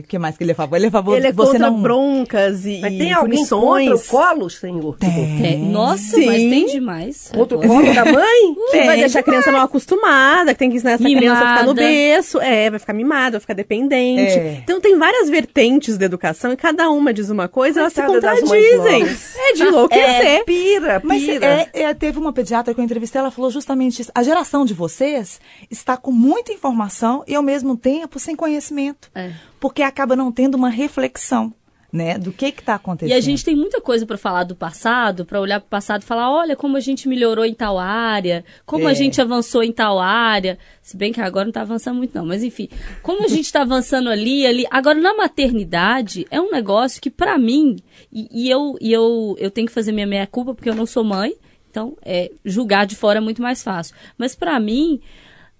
o 0.00 0.02
que 0.06 0.18
mais 0.18 0.36
que 0.36 0.44
ele 0.44 0.52
é 0.52 0.54
favor? 0.54 0.76
Ele 0.76 0.86
é 0.86 0.90
favor 0.90 1.16
Ele 1.16 1.26
é 1.28 1.32
você 1.32 1.52
contra 1.52 1.70
não. 1.70 1.80
broncas 1.80 2.64
e, 2.66 2.80
Mas 2.80 2.92
e 2.94 2.98
tem 2.98 3.12
alguém 3.12 3.38
contra 3.46 3.56
o 3.56 3.60
punições. 3.60 4.08
colo, 4.08 4.50
senhor? 4.50 4.96
É, 5.02 5.56
nossa, 5.56 6.02
Sim. 6.16 6.26
mas 6.26 6.36
tem 6.36 6.66
demais. 6.66 7.30
Contra 7.34 7.58
o 7.58 7.60
colo 7.60 7.94
da 7.94 8.04
mãe? 8.04 8.54
Que 8.70 8.76
vai 8.78 8.88
Tem 8.88 9.00
deixar 9.00 9.20
a 9.20 9.22
criança 9.22 9.52
mal 9.52 9.62
acostumada, 9.62 10.52
que 10.52 10.58
tem 10.58 10.70
que 10.70 10.76
ensinar 10.76 10.92
essa 10.92 11.02
Mimada. 11.04 11.20
criança 11.26 11.44
a 11.44 11.48
ficar 11.54 11.66
no 11.66 11.74
berço. 11.74 12.40
É, 12.40 12.70
vai 12.70 12.78
ficar 12.78 12.92
mimada, 12.92 13.30
vai 13.32 13.40
ficar 13.40 13.54
dependente. 13.54 14.32
É. 14.38 14.60
Então 14.62 14.80
tem 14.80 14.98
várias 14.98 15.28
vertentes 15.30 15.96
da 15.96 16.06
educação 16.06 16.52
e 16.52 16.56
cada 16.56 16.90
uma 16.90 17.12
diz 17.12 17.30
uma 17.30 17.48
coisa, 17.48 17.80
elas 17.80 17.92
se 17.92 18.02
contradizem. 18.02 19.04
É 19.36 19.52
de 19.54 19.62
enlouquecer. 19.62 20.26
É, 20.26 20.44
pira, 20.44 21.00
Mas 21.04 21.22
pira. 21.24 21.46
é, 21.46 21.82
é, 21.82 21.94
teve 21.94 22.18
uma 22.18 22.32
pediatra 22.32 22.74
que 22.74 22.80
eu 22.80 22.84
entrevistei, 22.84 23.20
ela 23.20 23.30
falou 23.30 23.50
justamente 23.50 24.02
isso. 24.02 24.10
A 24.14 24.22
geração 24.22 24.64
de 24.64 24.74
vocês 24.74 25.40
está 25.70 25.96
com 26.00 26.10
muita 26.12 26.52
informação 26.52 27.22
e, 27.26 27.34
ao 27.34 27.42
mesmo 27.42 27.76
tempo, 27.76 28.18
sem 28.18 28.34
conhecimento. 28.34 29.10
É. 29.14 29.32
Porque 29.60 29.82
acaba 29.82 30.16
não 30.16 30.32
tendo 30.32 30.56
uma 30.56 30.68
reflexão, 30.70 31.52
né, 31.92 32.16
do 32.16 32.30
que 32.30 32.46
está 32.46 32.76
acontecendo. 32.76 33.10
E 33.12 33.18
a 33.18 33.20
gente 33.20 33.44
tem 33.44 33.56
muita 33.56 33.80
coisa 33.80 34.06
para 34.06 34.16
falar 34.16 34.44
do 34.44 34.54
passado, 34.54 35.24
para 35.26 35.40
olhar 35.40 35.58
para 35.58 35.66
o 35.66 35.70
passado 35.70 36.02
e 36.02 36.04
falar, 36.04 36.30
olha 36.30 36.54
como 36.54 36.76
a 36.76 36.80
gente 36.80 37.08
melhorou 37.08 37.44
em 37.44 37.52
tal 37.52 37.80
área, 37.80 38.44
como 38.64 38.86
a 38.86 38.92
É. 38.92 38.94
gente 38.94 39.20
avançou 39.20 39.60
em 39.64 39.72
tal 39.72 39.98
área. 39.98 40.56
Se 40.80 40.96
bem 40.96 41.12
que 41.12 41.20
agora 41.20 41.46
não 41.46 41.50
está 41.50 41.62
avançando 41.62 41.96
muito 41.96 42.14
não, 42.16 42.24
mas 42.24 42.44
enfim, 42.44 42.68
como 43.02 43.24
a 43.24 43.28
gente 43.28 43.46
está 43.46 43.62
avançando 43.62 44.08
ali, 44.08 44.46
ali. 44.46 44.64
Agora 44.70 45.00
na 45.00 45.14
maternidade 45.16 46.26
é 46.30 46.40
um 46.40 46.52
negócio 46.52 47.02
que 47.02 47.10
para 47.10 47.36
mim 47.36 47.76
e, 48.12 48.28
e 48.44 48.48
eu 48.48 48.76
e 48.80 48.92
eu 48.92 49.34
eu 49.40 49.50
tenho 49.50 49.66
que 49.66 49.72
fazer 49.74 49.90
minha 49.90 50.06
meia 50.06 50.28
culpa 50.28 50.54
porque 50.54 50.70
eu 50.70 50.74
não 50.76 50.86
sou 50.86 51.02
mãe, 51.02 51.34
então 51.68 51.96
é 52.04 52.30
julgar 52.44 52.86
de 52.86 52.94
fora 52.94 53.18
é 53.18 53.20
muito 53.20 53.42
mais 53.42 53.64
fácil. 53.64 53.96
Mas 54.16 54.36
para 54.36 54.60
mim 54.60 55.00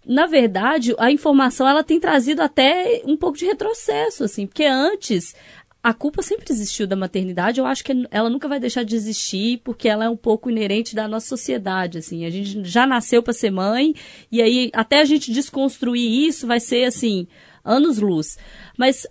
na 0.07 0.26
verdade, 0.26 0.95
a 0.99 1.11
informação 1.11 1.69
ela 1.69 1.85
tem 1.85 2.00
trazido 2.00 2.42
até 2.42 3.02
um 3.04 3.16
pouco 3.16 3.37
de 3.37 3.45
retrocesso, 3.45 4.25
assim, 4.25 4.47
porque 4.47 4.64
antes 4.64 5.35
a 5.83 5.95
culpa 5.95 6.23
sempre 6.23 6.47
existiu 6.50 6.87
da 6.87 6.97
maternidade. 6.97 7.59
Eu 7.59 7.66
acho 7.66 7.83
que 7.83 8.07
ela 8.11 8.28
nunca 8.28 8.49
vai 8.49 8.61
deixar 8.61 8.85
de 8.85 8.95
existir, 8.95 9.61
porque 9.64 9.88
ela 9.88 10.04
é 10.04 10.09
um 10.09 10.16
pouco 10.16 10.50
inerente 10.50 10.95
da 10.95 11.09
nossa 11.09 11.26
sociedade. 11.26 11.99
Assim, 11.99 12.25
a 12.25 12.30
gente 12.30 12.64
já 12.64 12.87
nasceu 12.87 13.23
para 13.23 13.33
ser 13.33 13.50
mãe 13.50 13.95
e 14.30 14.42
aí 14.42 14.71
até 14.75 15.00
a 15.00 15.04
gente 15.04 15.33
desconstruir 15.33 16.26
isso 16.26 16.47
vai 16.47 16.61
ser 16.61 16.85
assim 16.85 17.26
anos 17.64 17.99
luz. 17.99 18.38
Mas 18.76 19.07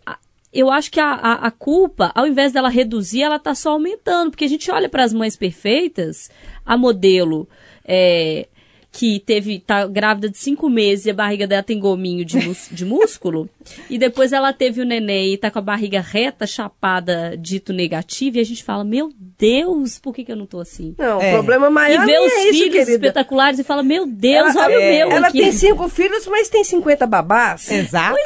eu 0.54 0.72
acho 0.72 0.92
que 0.92 1.00
a, 1.00 1.14
a, 1.14 1.34
a 1.48 1.52
culpa, 1.52 2.12
ao 2.14 2.28
invés 2.28 2.52
dela 2.52 2.70
reduzir, 2.70 3.22
ela 3.24 3.38
está 3.38 3.56
só 3.56 3.72
aumentando, 3.72 4.32
porque 4.32 4.46
a 4.46 4.50
gente 4.50 4.70
olha 4.70 4.90
para 4.90 5.04
as 5.04 5.14
mães 5.14 5.36
perfeitas, 5.36 6.30
a 6.66 6.78
modelo 6.78 7.48
é, 7.84 8.48
que 8.92 9.20
teve 9.20 9.60
tá 9.60 9.86
grávida 9.88 10.30
de 10.30 10.38
cinco 10.38 10.70
meses 10.70 11.06
e 11.06 11.12
a 11.12 11.14
barriga 11.14 11.46
dela 11.46 11.64
tem 11.64 11.80
gominho 11.80 12.26
de, 12.26 12.40
de 12.72 12.86
músculo, 12.86 13.50
e 13.90 13.98
depois 13.98 14.34
ela 14.34 14.52
teve 14.52 14.82
o 14.82 14.86
neném 14.86 15.34
e 15.34 15.38
tá 15.38 15.52
com 15.52 15.60
a 15.60 15.62
barriga 15.62 16.02
reta, 16.02 16.48
chapada, 16.48 17.38
dito 17.38 17.72
negativo, 17.72 18.38
e 18.38 18.40
a 18.40 18.46
gente 18.46 18.64
fala, 18.64 18.84
meu 18.84 19.14
Deus, 19.40 19.98
por 19.98 20.14
que, 20.14 20.26
que 20.26 20.32
eu 20.32 20.36
não 20.36 20.46
tô 20.46 20.60
assim? 20.60 20.94
Não, 20.98 21.22
É. 21.22 21.30
o 21.32 21.34
problema 21.36 21.68
E 21.68 21.70
maior 21.70 22.06
vê 22.06 22.12
nem 22.12 22.28
os 22.28 22.32
é 22.34 22.36
isso, 22.44 22.50
filhos 22.60 22.72
querida. 22.74 22.92
espetaculares 22.92 23.60
e 23.60 23.64
fala, 23.64 23.82
meu 23.82 24.06
Deus, 24.06 24.54
ela, 24.56 24.66
olha 24.66 24.78
o 24.78 24.82
é, 24.82 24.92
meu 24.98 25.12
ela 25.12 25.28
aqui. 25.28 25.40
tem 25.42 25.52
cinco 25.54 25.88
filhos, 25.88 26.28
mas 26.28 26.50
tem 26.50 26.64
50 26.64 27.08
babás. 27.08 27.72
Exato. 27.72 28.18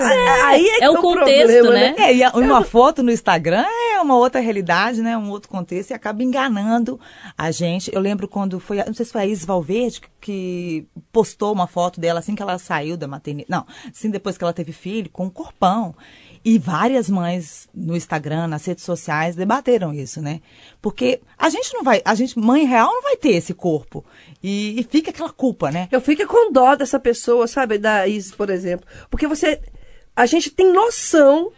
Aí 0.46 0.66
é, 0.68 0.78
que 0.80 0.84
É 0.84 0.90
o 0.90 0.94
o 0.96 0.98
contexto, 1.02 1.54
problema, 1.62 1.72
né? 1.72 1.96
É, 1.98 2.16
e 2.16 2.24
uma 2.40 2.64
foto 2.64 3.04
no 3.04 3.12
Instagram 3.12 3.64
é 3.94 4.02
uma 4.02 4.18
outra 4.18 4.42
realidade, 4.42 5.02
né? 5.02 5.16
Um 5.18 5.30
outro 5.30 5.50
contexto 5.50 5.92
e 5.92 5.94
acaba 5.94 6.24
enganando 6.24 7.00
a 7.38 7.52
gente. 7.52 7.94
Eu 7.94 8.02
lembro 8.02 8.28
quando 8.28 8.60
foi, 8.60 8.78
não 8.84 8.94
sei 8.94 9.06
se 9.06 9.12
foi 9.12 9.22
a 9.22 9.26
Is 9.28 9.46
Valverde 9.46 10.02
que, 10.02 10.08
que 10.20 10.88
postou 11.12 11.54
uma 11.54 11.68
foto 11.68 12.00
dela 12.02 12.20
assim 12.20 12.34
que 12.34 12.42
ela 12.42 12.58
saiu 12.58 12.98
da 12.98 13.08
maternidade. 13.08 13.52
Não, 13.52 13.66
assim 13.90 14.10
depois 14.10 14.38
que 14.38 14.44
ela 14.44 14.54
teve 14.54 14.72
filho, 14.72 15.10
com 15.12 15.26
um 15.26 15.30
corpão. 15.30 15.94
E 16.46 16.60
várias 16.60 17.10
mães 17.10 17.70
no 17.74 17.96
Instagram, 17.96 18.48
nas 18.48 18.66
redes 18.66 18.84
sociais, 18.84 19.36
debateram 19.36 19.94
isso, 19.94 20.22
né? 20.22 20.42
Porque 20.82 21.22
a 21.38 21.50
gente 21.50 21.74
não 21.74 21.84
vai, 21.84 22.02
a 22.04 22.14
gente, 22.16 22.38
mãe 22.38 22.66
real, 22.66 22.92
não 22.94 23.02
vai 23.02 23.16
ter 23.16 23.32
esse 23.32 23.54
corpo. 23.54 24.04
E, 24.44 24.78
e 24.80 24.84
fica 24.84 25.12
aquela 25.12 25.32
culpa, 25.32 25.72
né? 25.72 25.88
Eu 25.90 26.02
fico 26.02 26.28
com 26.28 26.52
dó 26.52 26.76
dessa 26.76 27.00
pessoa, 27.00 27.48
sabe, 27.48 27.78
da 27.78 28.06
Isis, 28.08 28.34
por 28.34 28.50
exemplo. 28.50 28.86
Porque 29.10 29.26
você. 29.28 29.62
A 30.16 30.26
gente 30.26 30.50
tem 30.52 30.72
noção 30.72 31.52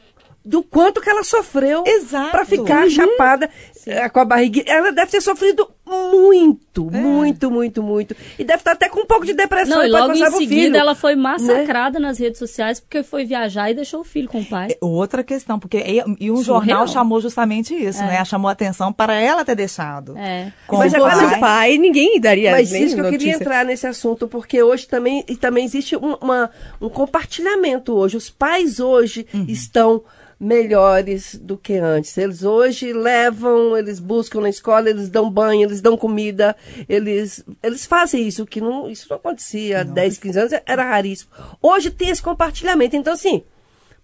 do 0.46 0.62
quanto 0.62 1.01
que 1.01 1.10
ela 1.10 1.24
sofreu 1.24 1.84
pra 2.32 2.46
ficar 2.46 2.84
Uhum. 2.84 2.89
chapada 2.92 3.50
eh, 3.88 4.08
com 4.10 4.20
a 4.20 4.25
barriga. 4.25 4.62
Ela 4.68 4.92
deve 4.92 5.10
ter 5.12 5.20
sofrido 5.22 5.68
muito, 5.86 6.89
É. 6.92 6.98
muito, 7.00 7.51
muito, 7.51 7.84
muito. 7.84 8.15
E 8.39 8.44
deve 8.44 8.60
estar 8.60 8.72
até 8.72 8.89
com 8.89 9.01
um 9.01 9.06
pouco 9.06 9.25
de 9.25 9.34
depressão 9.34 9.77
Não, 9.77 9.86
e 9.86 9.89
logo 9.89 10.13
em 10.13 10.25
seguida 10.32 10.48
filho. 10.63 10.75
ela 10.77 10.96
foi 10.96 11.15
massacrada 11.15 12.00
nas 12.00 12.18
redes 12.18 12.39
sociais 12.39 12.80
porque 12.80 13.04
foi 13.04 13.25
viajar 13.25 13.70
e 13.70 13.74
deixou 13.75 14.01
o 14.01 14.04
filho 14.04 14.27
com 14.27 14.39
o 14.42 14.46
pai. 14.46 14.70
É 14.72 14.77
Outra 14.82 15.24
questão, 15.24 15.60
porque 15.60 15.77
e, 15.77 16.04
e 16.20 16.32
um 16.32 16.38
Surreal. 16.38 16.44
jornal 16.62 16.88
chamou 16.88 17.22
justamente 17.22 17.74
isso, 17.74 18.00
né? 18.04 18.24
Chamou 18.25 18.50
a 18.50 18.51
atenção 18.54 18.92
para 18.92 19.13
ela 19.13 19.46
ter 19.46 19.56
deixado. 19.56 20.18
É. 20.18 20.51
Com 20.68 20.77
Mas 20.77 20.94
o 20.94 20.96
agora 20.98 21.15
Mas 21.18 21.30
pai. 21.30 21.38
o 21.38 21.39
pai, 21.42 21.77
ninguém 21.77 22.20
daria 22.20 22.51
Mas 22.51 22.72
isso 22.72 22.96
que 22.96 23.01
eu 23.01 23.10
queria 23.10 23.34
entrar 23.34 23.63
nesse 23.65 23.86
assunto, 23.88 24.27
porque 24.27 24.62
hoje 24.63 24.88
também, 24.88 25.24
e 25.27 25.36
também 25.36 25.65
existe 25.65 25.96
um, 25.96 26.15
uma- 26.22 26.50
um 26.82 26.89
compartilhamento 26.89 27.94
hoje. 27.94 28.18
Os 28.18 28.30
pais 28.30 28.80
hoje 28.80 29.25
Uhum. 29.34 29.46
estão 29.48 30.04
melhores 30.39 31.36
do 31.36 31.58
que 31.58 31.74
antes. 31.74 32.18
Eles 32.18 32.44
hoje 32.44 32.92
levam, 32.94 33.77
eles 33.77 34.00
buscam 34.00 34.42
na 34.42 34.50
escola, 34.50 34.89
eles 34.89 35.10
dão 35.10 35.30
banho, 35.30 35.63
eles 35.68 35.82
dão 35.82 35.98
comida, 35.98 36.56
eles, 36.88 37.44
eles 37.63 37.86
fazem 37.86 38.27
isso, 38.27 38.46
que 38.46 38.62
não, 38.62 38.89
isso 38.89 39.08
não 39.10 39.18
acontecia 39.18 39.82
há 39.82 39.84
10, 39.84 40.18
15 40.18 40.39
anos, 40.39 40.51
era 40.65 40.84
raríssimo. 40.84 41.32
Hoje 41.62 41.89
tem 41.92 42.10
esse 42.10 42.22
compartilhamento. 42.22 42.96
Então, 42.96 43.13
assim, 43.13 43.44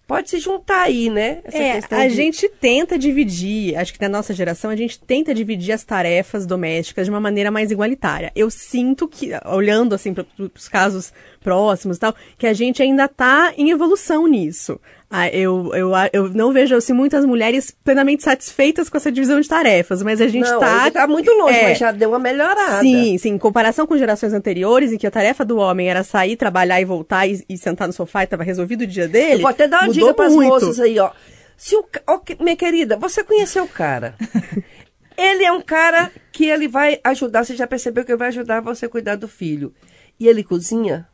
pode 0.06 0.28
se 0.30 0.38
juntar 0.38 0.82
aí, 0.82 1.08
né? 1.08 1.40
Essa 1.44 1.58
É, 1.58 1.72
questão 1.74 1.98
a 1.98 2.08
de- 2.08 2.14
gente 2.14 2.48
tenta 2.48 2.98
dividir, 2.98 3.76
acho 3.76 3.94
que 3.94 4.00
na 4.00 4.08
nossa 4.08 4.34
geração, 4.34 4.70
a 4.70 4.76
gente 4.76 4.98
tenta 5.00 5.32
dividir 5.34 5.72
as 5.72 5.84
tarefas 5.84 6.44
domésticas 6.44 7.06
de 7.06 7.10
uma 7.10 7.20
maneira 7.20 7.50
mais 7.50 7.70
igualitária. 7.70 8.30
Eu 8.34 8.50
sinto 8.50 9.06
que, 9.08 9.30
olhando 9.46 9.94
assim 9.94 10.12
para 10.12 10.26
os 10.54 10.68
casos 10.68 11.12
próximos 11.40 11.96
e 11.96 12.00
tal, 12.00 12.14
que 12.36 12.46
a 12.46 12.52
gente 12.52 12.82
ainda 12.82 13.04
está 13.06 13.52
em 13.56 13.70
evolução 13.70 14.26
nisso. 14.26 14.78
Ah, 15.14 15.28
eu, 15.28 15.70
eu, 15.74 15.90
eu 16.10 16.28
não 16.30 16.54
vejo 16.54 16.74
assim, 16.74 16.94
muitas 16.94 17.26
mulheres 17.26 17.70
plenamente 17.84 18.22
satisfeitas 18.22 18.88
com 18.88 18.96
essa 18.96 19.12
divisão 19.12 19.38
de 19.38 19.46
tarefas, 19.46 20.02
mas 20.02 20.22
a 20.22 20.26
gente 20.26 20.48
não, 20.48 20.54
está. 20.54 20.90
tá 20.90 21.06
muito 21.06 21.30
longe, 21.32 21.58
É. 21.58 21.68
mas 21.68 21.78
já 21.78 21.92
deu 21.92 22.08
uma 22.08 22.18
melhorada. 22.18 22.80
Sim, 22.80 23.18
sim. 23.18 23.28
Em 23.30 23.38
comparação 23.38 23.86
com 23.86 23.98
gerações 23.98 24.32
anteriores, 24.32 24.90
em 24.90 24.96
que 24.96 25.06
a 25.06 25.10
tarefa 25.10 25.44
do 25.44 25.58
homem 25.58 25.90
era 25.90 26.02
sair, 26.02 26.34
trabalhar 26.34 26.80
e 26.80 26.86
voltar 26.86 27.26
e, 27.26 27.44
e 27.46 27.58
sentar 27.58 27.86
no 27.86 27.92
sofá 27.92 28.22
e 28.22 28.24
estava 28.24 28.42
resolvido 28.42 28.82
o 28.82 28.86
dia 28.86 29.06
dele. 29.06 29.34
Eu 29.34 29.40
vou 29.40 29.50
até 29.50 29.68
dar 29.68 29.82
uma 29.82 29.92
dica 29.92 30.14
para 30.14 30.26
as 30.28 30.34
moças 30.34 30.80
aí, 30.80 30.98
ó. 30.98 31.10
Se 31.58 31.76
o, 31.76 31.84
ó, 32.08 32.18
minha 32.40 32.56
querida, 32.56 32.96
você 32.96 33.22
conheceu 33.22 33.64
o 33.64 33.68
cara. 33.68 34.14
ele 35.14 35.44
é 35.44 35.52
um 35.52 35.60
cara 35.60 36.10
que 36.32 36.46
ele 36.46 36.68
vai 36.68 36.98
ajudar, 37.04 37.44
você 37.44 37.54
já 37.54 37.66
percebeu 37.66 38.02
que 38.02 38.12
ele 38.12 38.18
vai 38.18 38.28
ajudar 38.28 38.60
você 38.62 38.86
a 38.86 38.88
cuidar 38.88 39.16
do 39.16 39.28
filho. 39.28 39.74
E 40.18 40.26
ele 40.26 40.42
cozinha? 40.42 41.06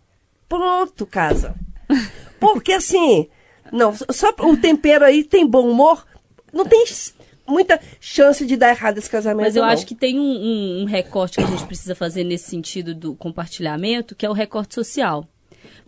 Pronto, 0.49 1.05
casa. 1.05 1.57
Porque 2.39 2.73
assim, 2.73 3.29
não, 3.73 3.95
só 4.11 4.31
o 4.41 4.57
tempero 4.57 5.05
aí 5.05 5.25
tem 5.25 5.47
bom 5.47 5.69
humor, 5.69 6.07
não 6.53 6.65
tem 6.65 6.85
muita 7.47 7.81
chance 8.01 8.45
de 8.45 8.57
dar 8.57 8.71
errado 8.71 8.99
esse 8.99 9.09
casamento. 9.09 9.47
Mas 9.47 9.57
eu 9.57 9.63
não. 9.63 9.69
acho 9.71 9.87
que 9.87 9.95
tem 9.95 10.19
um, 10.19 10.23
um- 10.23 10.83
um 10.83 10.85
recorte 10.85 11.39
que 11.39 11.45
a 11.45 11.47
gente 11.47 11.65
precisa 11.67 11.95
fazer 11.95 12.25
nesse 12.25 12.51
sentido 12.51 12.95
do 12.95 13.15
compartilhamento, 13.15 14.15
que 14.15 14.27
é 14.27 14.31
o 14.31 14.35
recorte 14.35 14.75
social. 14.75 15.27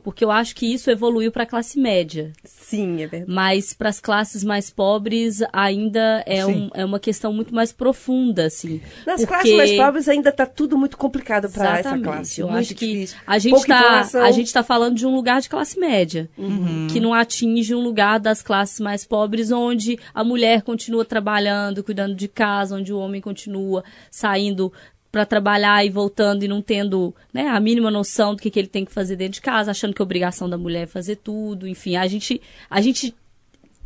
Porque 0.03 0.25
eu 0.25 0.31
acho 0.31 0.55
que 0.57 0.67
isso 0.73 0.91
evoluiu 0.91 1.31
para 1.31 1.43
a 1.43 1.47
classe 1.47 1.79
média. 1.79 2.33
Sim, 2.45 3.03
é 3.03 3.07
verdade. 3.07 3.31
Mas 3.33 3.73
para 3.73 3.89
as 3.89 4.01
classes 4.01 4.43
mais 4.43 4.71
pobres 4.71 5.41
ainda 5.53 6.23
é, 6.27 6.45
um- 6.47 6.71
é 6.75 6.85
uma 6.85 6.99
questão 6.99 7.33
muito 7.33 7.55
mais 7.55 7.73
profunda, 7.73 8.47
assim. 8.47 8.81
Nas 9.07 9.21
porque... 9.21 9.27
classes 9.27 9.57
mais 9.57 9.73
pobres 9.77 10.09
ainda 10.09 10.31
está 10.31 10.47
tudo 10.47 10.77
muito 10.79 10.97
complicado 10.97 11.49
para 11.51 11.79
essa 11.79 11.99
classe. 11.99 12.41
Eu 12.41 12.47
muito 12.49 12.61
acho 12.61 12.75
que 12.75 12.87
difícil. 12.93 13.19
a 13.27 13.39
gente 13.39 13.57
está 13.57 14.01
a 14.25 14.31
gente 14.31 14.53
tá 14.53 14.63
falando 14.63 14.97
de 14.97 15.07
um 15.07 15.15
lugar 15.15 15.41
de 15.41 15.49
classe 15.49 15.79
média, 15.79 16.29
Uhum. 16.39 16.87
que 16.91 16.99
não 17.01 17.13
atinge 17.15 17.75
um 17.75 17.81
lugar 17.81 18.19
das 18.19 18.43
classes 18.43 18.81
mais 18.81 19.05
pobres 19.05 19.51
onde 19.51 19.99
a 20.15 20.25
mulher 20.25 20.63
continua 20.63 21.05
trabalhando, 21.05 21.83
cuidando 21.85 22.15
de 22.15 22.29
casa, 22.29 22.77
onde 22.77 22.93
o 22.93 22.99
homem 22.99 23.21
continua 23.21 23.85
saindo 24.11 24.73
para 25.11 25.27
trabalhar 25.27 25.85
e 25.85 25.91
voltando 25.91 26.45
e 26.45 26.49
não 26.49 26.63
tendo 26.63 27.15
né, 27.33 27.49
a 27.49 27.59
mínima 27.59 27.91
noção 27.91 28.35
do 28.35 28.41
que, 28.41 28.51
que 28.51 28.59
ele 28.59 28.69
tem 28.69 28.85
que 28.85 28.93
fazer 28.93 29.17
dentro 29.17 29.35
de 29.35 29.41
casa, 29.41 29.71
achando 29.71 29.93
que 29.95 30.01
a 30.01 30.05
obrigação 30.05 30.49
da 30.49 30.57
mulher 30.57 30.85
é 30.85 30.87
fazer 30.87 31.17
tudo. 31.17 31.67
Enfim, 31.67 31.97
a 31.97 32.07
gente 32.07 32.41
a 32.69 32.81
gente 32.81 33.15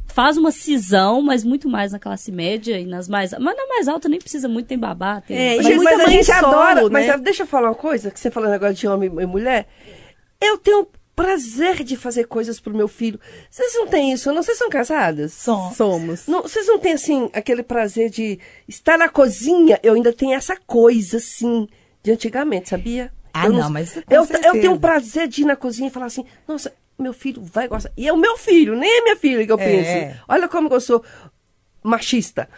faz 0.06 0.37
uma 0.37 0.50
cisão, 0.52 1.22
mas 1.22 1.42
muito 1.42 1.68
mais 1.68 1.92
na 1.92 1.98
classe 1.98 2.30
média 2.30 2.78
e 2.78 2.87
nas 2.87 3.08
mais. 3.08 3.32
Mas 3.32 3.56
na 3.56 3.66
mais 3.66 3.88
alta 3.88 4.08
nem 4.08 4.20
precisa 4.20 4.48
muito, 4.48 4.66
tem 4.66 4.78
babá. 4.78 5.20
Tem... 5.20 5.37
É, 5.37 5.56
Mas, 5.56 5.66
E 5.66 5.74
muita 5.74 5.96
mas 5.96 6.00
a 6.00 6.10
gente 6.10 6.26
solo, 6.26 6.46
adora. 6.46 6.82
né? 6.82 6.88
Mas 6.90 7.20
deixa 7.20 7.42
eu 7.42 7.46
falar 7.46 7.68
uma 7.70 7.74
coisa, 7.74 8.10
que 8.10 8.20
você 8.20 8.30
falando 8.30 8.52
agora 8.52 8.74
de 8.74 8.87
homem 8.87 9.10
e 9.18 9.26
mulher. 9.26 9.66
Eu 10.40 10.58
tenho 10.58 10.87
prazer 11.14 11.83
de 11.85 11.96
fazer 11.96 12.24
coisas 12.27 12.59
pro 12.61 12.74
meu 12.74 12.88
filho. 12.88 13.18
Vocês 13.50 13.72
não 13.74 13.87
têm 13.87 14.12
isso, 14.12 14.33
não? 14.33 14.42
Vocês 14.42 14.59
são 14.59 14.68
casadas? 14.68 15.33
Som. 15.33 15.72
Somos. 15.74 16.27
Não, 16.27 16.42
vocês 16.42 16.66
não 16.66 16.79
têm, 16.79 16.92
assim, 16.94 17.31
aquele 17.33 17.62
prazer 17.62 18.11
de 18.11 18.38
estar 18.66 18.98
na 18.98 19.09
cozinha? 19.09 19.79
Eu 19.83 19.94
ainda 19.94 20.12
tenho 20.12 20.33
essa 20.35 20.57
coisa, 20.66 21.18
assim, 21.18 21.68
de 22.03 22.11
antigamente, 22.12 22.68
sabia? 22.68 23.12
Ah, 23.33 23.46
Eu 23.46 23.53
não, 23.53 23.70
mas 23.70 23.94
com 23.94 24.00
eu, 24.11 24.24
eu 24.44 24.53
tenho 24.53 24.72
um 24.72 24.79
prazer 24.79 25.27
de 25.29 25.42
ir 25.42 25.44
na 25.44 25.57
cozinha 25.57 25.88
e 25.88 25.90
falar 25.90 26.07
assim, 26.07 26.24
nossa, 26.46 26.72
meu 26.98 27.12
filho 27.12 27.42
vai 27.42 27.66
gostar. 27.66 27.90
E 27.96 28.07
é 28.07 28.12
o 28.12 28.16
meu 28.16 28.37
filho, 28.37 28.77
nem 28.77 28.98
é 28.98 29.03
minha 29.03 29.16
filha 29.16 29.44
que 29.44 29.50
eu 29.53 29.59
É. 29.59 29.64
penso. 29.64 30.20
Olha 30.29 30.48
como 30.48 30.72
eu 30.72 30.81
sou 30.81 31.05
machista. 31.83 32.48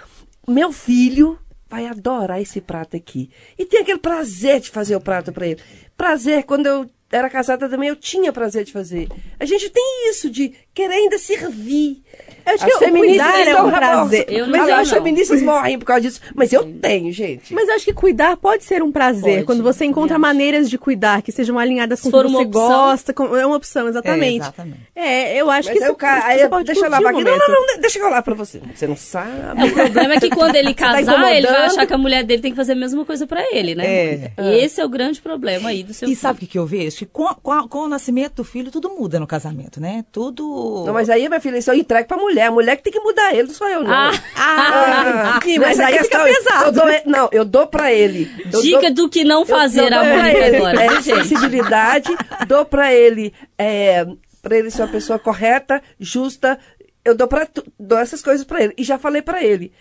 Meu 0.47 0.73
filho 0.73 1.39
vai 1.69 1.87
adorar 1.87 2.41
esse 2.41 2.61
prato 2.61 2.97
aqui. 2.97 3.31
E 3.59 3.65
tem 3.65 3.81
aquele 3.81 3.99
prazer 3.99 4.61
de 4.61 4.71
fazer 4.71 4.95
o 4.95 5.01
prato 5.01 5.33
para 5.33 5.47
ele. 5.47 5.61
Prazer, 5.97 6.45
quando 6.45 6.67
eu 6.67 6.89
era 7.11 7.31
casada 7.31 7.69
também, 7.69 7.89
eu 7.89 7.97
tinha 7.97 8.33
prazer 8.33 8.65
de 8.65 8.73
fazer. 8.73 9.09
A 9.39 9.45
gente 9.45 9.71
tem 9.71 10.11
isso 10.11 10.29
de 10.31 10.55
querer 10.77 10.95
ainda 10.95 11.19
servir. 11.19 12.03
Eu 12.47 12.55
acho 12.55 12.65
As 12.65 12.73
que 12.75 12.79
feministas 12.79 13.27
cuidar 13.33 13.51
é 13.51 13.61
um 13.63 13.71
prazer. 13.71 13.91
remorsos. 13.91 14.25
Eu 14.29 14.47
não 14.47 14.53
Mas 14.53 14.67
tenho, 14.67 14.79
as 14.79 14.89
não. 14.89 14.95
feministas 14.99 15.43
morrem 15.43 15.79
por 15.81 15.85
causa 15.85 16.01
disso. 16.03 16.21
Mas 16.33 16.53
eu 16.53 16.63
tenho, 16.81 17.13
gente. 17.13 17.53
Mas 17.53 17.69
eu 17.69 17.75
acho 17.75 17.85
que 17.85 17.93
cuidar 17.93 18.37
pode 18.37 18.63
ser 18.63 18.85
um 18.85 18.93
prazer. 18.93 19.35
Pode, 19.35 19.45
quando 19.47 19.65
você 19.65 19.85
encontra 19.85 20.15
acho. 20.15 20.21
maneiras 20.23 20.71
de 20.71 20.79
cuidar 20.79 21.23
que 21.23 21.33
sejam 21.33 21.59
alinhadas 21.59 22.01
com 22.01 22.09
o 22.09 22.13
que 22.13 22.17
você 22.29 22.37
opção. 22.37 22.51
gosta. 22.53 23.13
com- 23.13 23.37
É 23.37 23.45
uma 23.45 23.57
opção, 23.57 23.89
exatamente. 23.89 24.35
É, 24.35 24.37
exatamente. 24.45 24.81
É, 24.95 25.37
eu 25.41 25.51
acho 25.51 25.69
Mas 25.69 25.77
que 25.79 25.83
aí 25.83 25.89
isso, 25.91 25.97
cara, 25.97 26.25
aí 26.25 26.39
você 26.39 26.45
eu- 26.45 26.49
pode 26.51 26.65
deixa 26.67 26.87
eu 26.87 26.91
lavar 26.91 27.13
o 27.15 27.17
aqui. 27.17 27.25
Não, 27.25 27.37
não, 27.37 27.49
não, 27.67 27.81
deixa 27.81 27.99
eu 27.99 28.05
rolar 28.05 28.23
pra 28.23 28.35
você. 28.35 28.61
Você 28.73 28.87
não 28.87 28.97
sabe. 28.97 29.63
É, 29.63 29.65
o 29.65 29.73
problema 29.73 30.15
é 30.15 30.21
que 30.21 30.31
quando 30.31 30.55
ele 30.55 30.73
casar, 30.75 31.33
ele 31.35 31.47
vai 31.49 31.57
tá 31.57 31.67
achar 31.67 31.85
que 31.87 31.95
a 31.95 31.99
mulher 31.99 32.23
dele 32.23 32.43
tem 32.43 32.53
que 32.53 32.57
fazer 32.57 32.73
a 32.73 32.77
mesma 32.77 33.05
coisa 33.05 33.27
pra 33.27 33.43
ele, 33.53 33.75
né? 33.75 33.85
É. 33.87 34.31
E 34.39 34.59
esse 34.65 34.81
é 34.81 34.85
o 34.85 34.89
grande 34.89 35.21
problema 35.21 35.71
aí 35.71 35.83
do 35.83 35.93
seu 35.93 36.07
E 36.07 36.11
filho. 36.11 36.21
sabe 36.21 36.37
o 36.37 36.41
que, 36.41 36.47
que 36.47 36.59
eu 36.61 36.65
vejo? 36.67 36.97
Que 36.99 37.07
com, 37.07 37.27
com 37.43 37.67
com 37.69 37.79
o 37.81 37.89
nascimento 37.89 38.35
do 38.37 38.45
filho, 38.45 38.71
tudo 38.71 38.91
muda 38.91 39.19
no 39.19 39.27
casamento, 39.27 39.81
né? 39.81 40.05
Tudo. 40.13 40.66
Não, 40.87 40.93
mas 40.95 41.09
aí, 41.11 41.29
minha 41.29 41.41
filha, 41.41 41.59
isso 41.59 41.71
eu 41.71 41.75
entrego 41.75 42.07
pra 42.09 42.17
mulher. 42.17 42.47
A 42.47 42.51
mulher 42.51 42.77
que 42.77 42.83
tem 42.83 42.93
que 42.93 43.01
mudar 43.01 43.33
ele, 43.35 43.49
não 43.49 43.55
sou 43.55 43.69
eu, 43.69 43.83
não. 43.83 43.93
Ah. 43.93 44.11
Ah, 44.37 45.41
sim, 45.43 45.59
mas 45.59 45.79
aí 45.81 45.99
fica 46.05 46.23
pesado. 46.25 46.65
Eu 46.67 46.73
dou, 46.73 46.85
não, 47.07 47.29
eu 47.33 47.45
dou 47.45 47.67
pra 47.67 47.93
ele. 47.93 48.25
Dica 48.63 48.83
dou- 48.83 48.95
do 48.95 49.09
que 49.09 49.25
não 49.25 49.45
fazer, 49.47 49.93
eu 49.93 49.99
a 50.01 50.31
ele, 50.33 50.57
agora, 50.57 50.83
É, 50.83 51.01
sensibilidade, 51.01 52.11
dou 52.47 52.65
pra 52.65 52.93
ele, 52.93 53.33
é, 53.59 54.07
pra 54.43 54.57
ele 54.57 54.71
ser 54.71 54.83
uma 54.83 54.89
pessoa 54.89 55.19
correta, 55.19 55.83
justa, 55.99 56.59
eu 57.05 57.15
dou, 57.15 57.27
pra, 57.29 57.47
dou 57.79 57.99
essas 57.99 58.23
coisas 58.23 58.45
pra 58.45 58.63
ele. 58.63 58.75
E 58.77 58.83
já 58.85 58.99
falei 58.99 59.23
pra 59.23 59.43
ele. 59.43 59.73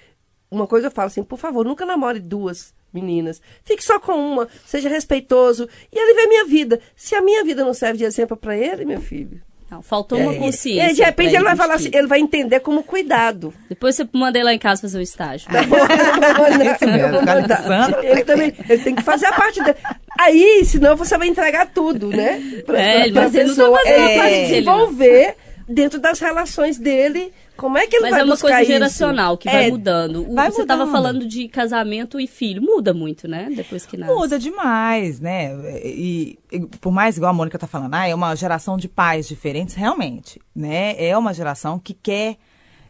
Uma 0.50 0.67
coisa 0.67 0.88
eu 0.88 0.91
falo 0.91 1.08
assim, 1.08 1.24
por 1.24 1.38
favor, 1.39 1.65
nunca 1.65 1.86
namore 1.86 2.19
duas 2.19 2.74
meninas. 2.93 3.41
Fique 3.63 3.84
só 3.84 4.00
com 4.00 4.13
uma, 4.13 4.48
seja 4.65 4.88
respeitoso. 4.88 5.67
E 5.91 5.98
ele 6.00 6.13
vê 6.13 6.28
minha 6.28 6.45
vida. 6.45 6.80
Se 6.95 7.13
a 7.15 7.21
minha 7.21 7.43
vida 7.43 7.63
não 7.65 7.74
serve 7.74 7.98
de 7.98 8.04
exemplo 8.06 8.38
pra 8.38 8.56
ele, 8.58 8.86
meu 8.86 9.02
filho. 9.02 9.41
Não, 9.69 9.82
faltou 9.82 10.19
uma 10.19 10.34
E 10.34 10.38
consciência. 10.38 10.86
aí, 10.88 10.93
de 10.93 11.04
repente 11.04 11.30
pra 11.32 11.36
ele 11.39 11.43
vai 11.43 11.54
de 11.54 11.58
falar 11.58 11.73
assim, 11.73 11.89
ele 11.91 12.08
vai 12.08 12.19
entender 12.19 12.60
como 12.60 12.84
cuidado. 12.84 13.54
Depois 13.67 13.95
você 13.95 14.08
manda 14.13 14.38
ele 14.38 14.45
lá 14.45 14.54
em 14.54 14.60
casa 14.60 14.82
fazer 14.82 14.99
o 14.99 15.01
estágio. 15.01 15.49
Mesmo, 16.86 17.25
cara 17.25 17.41
de 17.41 17.56
santo. 17.63 18.06
ele 18.06 18.23
também 18.23 18.54
ele 18.69 18.84
tem 18.84 18.95
que 18.95 19.01
fazer 19.04 19.25
a 19.28 19.34
parte 19.34 19.62
dele. 19.63 19.78
Aí, 20.19 20.62
senão 20.65 20.95
você 20.95 21.17
vai 21.17 21.28
entregar 21.28 21.67
tudo, 21.67 22.08
né? 22.10 22.41
É, 22.73 23.12
mas 23.12 23.34
ele 23.36 23.49
não 23.49 23.56
tá 23.56 23.62
pessoa. 23.63 23.78
fazendo 23.80 23.95
a 24.06 24.12
Ele 24.12 24.19
parte 24.19 24.36
não. 24.36 24.47
desenvolver 24.47 25.36
dentro 25.67 25.99
das 25.99 26.19
relações 26.19 26.78
dele. 26.78 27.34
Como 27.58 27.78
é 27.78 27.88
que 27.88 27.96
ele 27.96 28.04
Mas 28.04 28.12
vai 28.12 28.22
é 28.22 28.24
uma 28.24 28.38
coisa 28.38 28.62
isso? 28.62 28.72
geracional 28.72 29.38
que 29.38 29.50
vai 29.50 29.65
É, 29.65 29.70
mudando. 29.70 30.30
O- 30.30 30.36
vai 30.36 30.52
você 30.52 30.62
estava 30.63 30.86
falando 30.88 31.26
de 31.26 31.48
casamento 31.48 32.20
e 32.20 32.28
filho. 32.28 32.62
Muda 32.62 32.94
muito, 32.94 33.28
né? 33.28 33.50
Depois 33.56 33.86
que 33.86 33.96
nasce. 33.98 34.13
Muda 34.13 34.38
demais, 34.38 35.20
né? 35.20 35.54
E, 35.84 36.38
e 36.52 36.60
por 36.82 36.91
mais 36.91 37.15
igual 37.18 37.32
a 37.32 37.34
Mônica 37.34 37.58
tá 37.58 37.68
falando, 37.68 37.94
ah, 37.94 38.08
é 38.08 38.13
uma 38.13 38.36
geração 38.36 38.78
de 38.78 38.88
pais 38.89 39.28
diferentes, 39.28 39.74
realmente, 39.76 40.41
né? 40.56 40.96
É 41.04 41.18
uma 41.18 41.34
geração 41.34 41.80
que 41.80 41.94
quer 41.94 42.38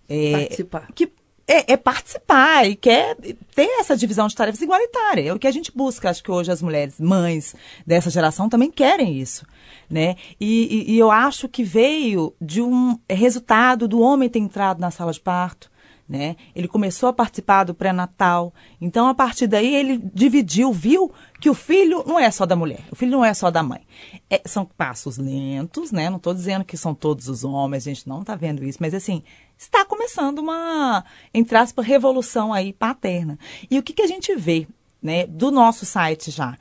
é, 0.09 0.31
Participar. 0.31 0.87
que 0.95 1.09
é, 1.47 1.73
é 1.73 1.77
participar 1.77 2.67
e 2.67 2.75
quer 2.75 3.15
ter 3.53 3.69
essa 3.79 3.95
divisão 3.95 4.27
de 4.27 4.35
tarefas 4.35 4.61
igualitária. 4.61 5.29
É 5.29 5.33
o 5.33 5.39
que 5.39 5.47
a 5.47 5.51
gente 5.51 5.71
busca. 5.75 6.09
Acho 6.09 6.23
que 6.23 6.31
hoje 6.31 6.51
as 6.51 6.61
mulheres, 6.61 6.99
mães 6.99 7.55
dessa 7.85 8.09
geração, 8.09 8.49
também 8.49 8.71
querem 8.71 9.19
isso. 9.19 9.45
Né? 9.89 10.15
E, 10.39 10.85
e- 10.89 10.93
e 10.93 10.99
eu 10.99 11.11
acho 11.11 11.47
que 11.47 11.63
veio 11.63 12.33
de 12.41 12.61
um 12.61 12.99
resultado 13.09 13.87
do 13.87 13.99
homem 13.99 14.27
ter 14.29 14.39
entrado 14.39 14.79
na 14.79 14.89
sala 14.91 15.11
de 15.11 15.19
parto. 15.19 15.69
Né? 16.07 16.35
Ele 16.55 16.67
começou 16.67 17.09
a 17.09 17.13
participar 17.13 17.63
do 17.63 17.73
pré-natal. 17.73 18.53
Então, 18.79 19.07
a 19.07 19.15
partir 19.15 19.47
daí, 19.47 19.73
ele 19.73 19.99
dividiu, 20.13 20.71
viu 20.71 21.11
que 21.41 21.49
o 21.49 21.53
filho 21.55 22.03
não 22.05 22.19
é 22.19 22.29
só 22.29 22.45
da 22.45 22.55
mulher, 22.55 22.81
o 22.91 22.95
filho 22.95 23.11
não 23.11 23.25
é 23.25 23.33
só 23.33 23.49
da 23.49 23.63
mãe. 23.63 23.81
É- 24.29 24.43
são 24.45 24.65
passos 24.65 25.17
lentos, 25.17 25.91
né? 25.91 26.07
Não 26.07 26.17
estou 26.17 26.31
dizendo 26.31 26.63
que 26.63 26.77
são 26.77 26.93
todos 26.93 27.27
os 27.27 27.43
homens, 27.43 27.87
a 27.87 27.89
gente 27.89 28.07
não 28.07 28.21
está 28.21 28.35
vendo 28.35 28.63
isso, 28.63 28.77
mas 28.79 28.93
assim, 28.93 29.23
está 29.57 29.83
começando 29.83 30.37
uma, 30.39 31.03
entre 31.33 31.57
aspas, 31.57 31.83
revolução 31.83 32.53
aí 32.53 32.71
paterna. 32.71 33.39
E 33.69 33.79
o 33.79 33.83
que, 33.83 33.93
que 33.93 34.03
a 34.03 34.07
gente 34.07 34.35
vê, 34.35 34.67
né, 35.01 35.25
do 35.25 35.49
nosso 35.49 35.87
site 35.87 36.29
já? 36.29 36.55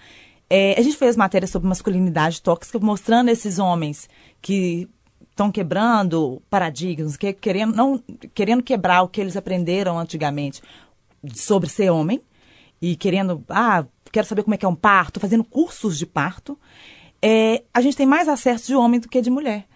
É, 0.49 0.79
a 0.79 0.83
gente 0.83 0.97
fez 0.97 1.17
matéria 1.17 1.49
sobre 1.49 1.69
masculinidade 1.69 2.41
tóxica, 2.41 2.79
mostrando 2.79 3.29
esses 3.29 3.59
homens 3.59 4.09
que 4.41 4.89
estão 5.35 5.51
quebrando 5.51 6.41
paradigmas, 6.49 7.17
que, 7.17 7.33
querendo, 7.33 7.75
não, 7.75 8.01
querendo 8.33 8.63
quebrar 8.63 9.03
o 9.03 9.09
que 9.09 9.21
eles 9.21 9.37
aprenderam 9.37 9.99
antigamente 9.99 10.63
sobre 11.35 11.69
ser 11.69 11.91
homem 11.91 12.21
e 12.81 12.95
querendo, 12.95 13.45
ah, 13.49 13.85
quero 14.13 14.27
saber 14.27 14.45
como 14.45 14.55
é 14.55 14.59
que 14.59 14.65
é 14.65 14.69
um 14.69 14.77
parto, 14.77 15.19
fazendo 15.19 15.43
cursos 15.43 15.99
de 15.99 16.07
parto. 16.07 16.59
É, 17.21 17.63
a 17.73 17.81
gente 17.81 17.97
tem 17.97 18.07
mais 18.07 18.29
acesso 18.29 18.69
de 18.69 18.77
homem 18.77 19.01
do 19.01 19.09
que 19.09 19.21
de 19.21 19.31
mulher. 19.31 19.67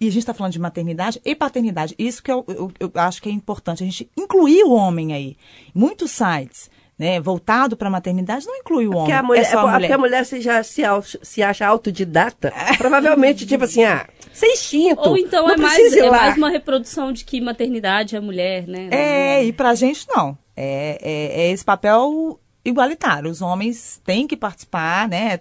E 0.00 0.06
a 0.06 0.10
gente 0.10 0.20
está 0.20 0.34
falando 0.34 0.52
de 0.52 0.60
maternidade 0.60 1.20
e 1.24 1.34
paternidade. 1.34 1.94
Isso 1.98 2.22
que 2.22 2.30
eu, 2.30 2.44
eu, 2.46 2.70
eu 2.78 2.92
acho 2.94 3.22
que 3.22 3.28
é 3.28 3.32
importante, 3.32 3.82
a 3.82 3.86
gente 3.86 4.10
incluir 4.16 4.62
o 4.64 4.72
homem 4.72 5.12
aí. 5.12 5.36
Muitos 5.74 6.10
sites, 6.10 6.70
né, 6.98 7.18
voltado 7.18 7.76
para 7.76 7.88
a 7.88 7.90
maternidade, 7.90 8.46
não 8.46 8.56
inclui 8.56 8.86
o 8.86 8.90
homem. 8.90 9.04
Porque 9.04 9.12
a 9.12 9.22
mulher, 9.22 9.42
é 9.42 9.46
a 9.46 9.48
é 9.48 9.52
porque 9.52 9.72
mulher. 9.72 9.92
a 9.92 9.98
mulher 9.98 10.26
se, 10.26 10.40
já, 10.40 10.62
se, 10.62 10.82
se 11.22 11.42
acha 11.42 11.66
autodidata, 11.66 12.52
provavelmente, 12.76 13.46
tipo 13.46 13.64
assim, 13.64 13.84
ah, 13.84 14.06
sem 14.38 14.52
instinto. 14.52 15.08
Ou 15.08 15.16
então 15.18 15.46
não 15.46 15.54
é 15.54 15.56
mais, 15.56 15.92
é 15.94 16.10
mais 16.10 16.36
uma 16.36 16.48
reprodução 16.50 17.12
de 17.12 17.24
que 17.24 17.40
maternidade 17.40 18.14
é 18.16 18.20
mulher, 18.20 18.66
né? 18.66 18.88
É, 18.90 19.44
e 19.44 19.52
pra 19.52 19.74
gente 19.74 20.06
não. 20.08 20.36
É, 20.56 20.98
é, 21.02 21.42
é 21.42 21.50
esse 21.50 21.64
papel 21.64 22.38
igualitário. 22.64 23.30
Os 23.30 23.40
homens 23.42 24.00
têm 24.04 24.26
que 24.26 24.36
participar, 24.36 25.08
né? 25.08 25.40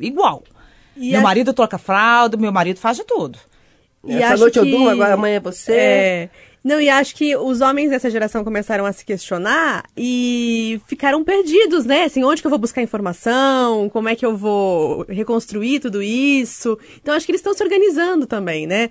Igual. 0.00 0.42
E 0.96 1.10
meu 1.10 1.20
a- 1.20 1.22
marido 1.22 1.52
troca 1.52 1.78
fralda, 1.78 2.36
meu 2.36 2.52
marido 2.52 2.78
faz 2.78 2.96
de 2.96 3.04
tudo. 3.04 3.38
E 4.06 4.14
Essa 4.22 4.36
noite 4.36 4.58
eu 4.58 4.64
que- 4.64 4.70
durmo, 4.70 4.88
agora 4.90 5.14
amanhã 5.14 5.36
é 5.36 5.40
você. 5.40 5.72
É. 5.72 6.28
Não, 6.64 6.80
e 6.80 6.88
acho 6.88 7.14
que 7.14 7.36
os 7.36 7.60
homens 7.60 7.90
dessa 7.90 8.08
geração 8.08 8.42
começaram 8.42 8.86
a 8.86 8.92
se 8.92 9.04
questionar 9.04 9.84
e 9.94 10.80
ficaram 10.86 11.22
perdidos, 11.22 11.84
né? 11.84 12.04
Assim, 12.04 12.24
onde 12.24 12.40
que 12.40 12.46
eu 12.46 12.50
vou 12.50 12.58
buscar 12.58 12.80
informação? 12.80 13.90
Como 13.90 14.08
é 14.08 14.16
que 14.16 14.24
eu 14.24 14.34
vou 14.34 15.04
reconstruir 15.06 15.80
tudo 15.80 16.02
isso? 16.02 16.78
Então, 17.02 17.14
acho 17.14 17.26
que 17.26 17.32
eles 17.32 17.40
estão 17.40 17.52
se 17.52 17.62
organizando 17.62 18.26
também, 18.26 18.66
né? 18.66 18.88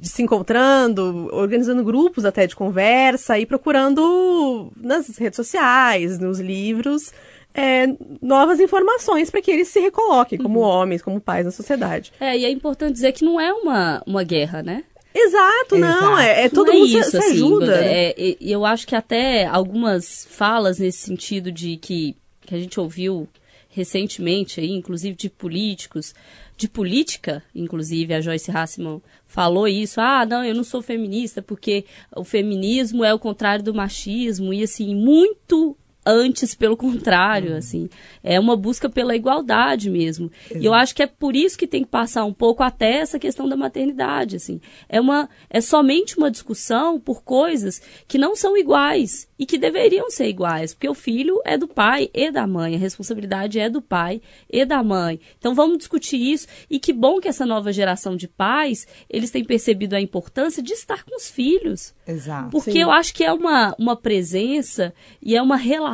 Se 0.00 0.22
encontrando, 0.22 1.28
organizando 1.32 1.84
grupos 1.84 2.24
até 2.24 2.46
de 2.46 2.56
conversa 2.56 3.38
e 3.38 3.44
procurando 3.44 4.72
nas 4.74 5.14
redes 5.18 5.36
sociais, 5.36 6.18
nos 6.18 6.40
livros, 6.40 7.12
é, 7.54 7.94
novas 8.22 8.58
informações 8.58 9.30
para 9.30 9.42
que 9.42 9.50
eles 9.50 9.68
se 9.68 9.80
recoloquem 9.80 10.38
como 10.38 10.60
homens, 10.60 11.02
como 11.02 11.20
pais 11.20 11.44
na 11.44 11.50
sociedade. 11.50 12.10
É, 12.18 12.38
e 12.38 12.46
é 12.46 12.50
importante 12.50 12.94
dizer 12.94 13.12
que 13.12 13.22
não 13.22 13.38
é 13.38 13.52
uma, 13.52 14.02
uma 14.06 14.24
guerra, 14.24 14.62
né? 14.62 14.84
Exato, 15.14 15.76
não, 15.76 15.88
Exato. 16.14 16.20
é, 16.20 16.44
é 16.44 16.48
todo 16.48 16.70
é 16.70 16.74
mundo 16.74 16.86
isso, 16.98 17.10
se, 17.10 17.16
assim, 17.18 17.32
ajuda. 17.32 17.80
né? 17.80 17.92
é, 18.08 18.14
e- 18.16 18.36
e 18.40 18.52
eu 18.52 18.64
acho 18.64 18.86
que 18.86 18.94
até 18.96 19.46
algumas 19.46 20.26
falas 20.30 20.78
nesse 20.78 20.98
sentido 20.98 21.52
de 21.52 21.76
que, 21.76 22.16
que 22.46 22.54
a 22.54 22.58
gente 22.58 22.78
ouviu 22.80 23.28
recentemente 23.68 24.60
aí, 24.60 24.70
inclusive 24.70 25.16
de 25.16 25.30
políticos, 25.30 26.14
de 26.56 26.68
política, 26.68 27.42
inclusive 27.54 28.12
a 28.12 28.20
Joyce 28.20 28.50
Hassman 28.50 29.00
falou 29.26 29.66
isso, 29.66 30.00
ah, 30.00 30.26
não, 30.26 30.44
eu 30.44 30.54
não 30.54 30.62
sou 30.62 30.82
feminista 30.82 31.40
porque 31.40 31.84
o 32.14 32.22
feminismo 32.22 33.02
é 33.04 33.12
o 33.14 33.18
contrário 33.18 33.64
do 33.64 33.72
machismo 33.74 34.52
e 34.52 34.62
assim, 34.62 34.94
muito 34.94 35.74
antes 36.04 36.54
pelo 36.54 36.76
contrário, 36.76 37.56
assim, 37.56 37.88
é 38.22 38.38
uma 38.38 38.56
busca 38.56 38.88
pela 38.88 39.14
igualdade 39.14 39.88
mesmo. 39.88 40.30
E 40.54 40.64
eu 40.64 40.74
acho 40.74 40.94
que 40.94 41.02
é 41.02 41.06
por 41.06 41.36
isso 41.36 41.56
que 41.56 41.66
tem 41.66 41.84
que 41.84 41.90
passar 41.90 42.24
um 42.24 42.32
pouco 42.32 42.62
até 42.62 42.98
essa 42.98 43.18
questão 43.18 43.48
da 43.48 43.56
maternidade, 43.56 44.36
assim. 44.36 44.60
É 44.88 45.00
uma 45.00 45.28
é 45.48 45.60
somente 45.60 46.18
uma 46.18 46.30
discussão 46.30 46.98
por 46.98 47.22
coisas 47.22 47.80
que 48.08 48.18
não 48.18 48.34
são 48.34 48.56
iguais 48.56 49.28
e 49.38 49.46
que 49.46 49.58
deveriam 49.58 50.10
ser 50.10 50.28
iguais, 50.28 50.74
porque 50.74 50.88
o 50.88 50.94
filho 50.94 51.40
é 51.44 51.56
do 51.56 51.68
pai 51.68 52.10
e 52.12 52.30
da 52.30 52.46
mãe, 52.46 52.74
a 52.74 52.78
responsabilidade 52.78 53.58
é 53.58 53.68
do 53.68 53.80
pai 53.80 54.20
e 54.50 54.64
da 54.64 54.82
mãe. 54.82 55.20
Então 55.38 55.54
vamos 55.54 55.78
discutir 55.78 56.16
isso 56.16 56.46
e 56.68 56.78
que 56.78 56.92
bom 56.92 57.20
que 57.20 57.28
essa 57.28 57.46
nova 57.46 57.72
geração 57.72 58.16
de 58.16 58.28
pais, 58.28 58.86
eles 59.08 59.30
têm 59.30 59.44
percebido 59.44 59.94
a 59.94 60.00
importância 60.00 60.62
de 60.62 60.72
estar 60.72 61.04
com 61.04 61.16
os 61.16 61.30
filhos. 61.30 61.94
Exato. 62.06 62.50
Porque 62.50 62.72
Sim. 62.72 62.82
eu 62.82 62.90
acho 62.90 63.14
que 63.14 63.24
é 63.24 63.32
uma, 63.32 63.74
uma 63.78 63.96
presença 63.96 64.92
e 65.20 65.36
é 65.36 65.42
uma 65.42 65.56
relação 65.56 65.91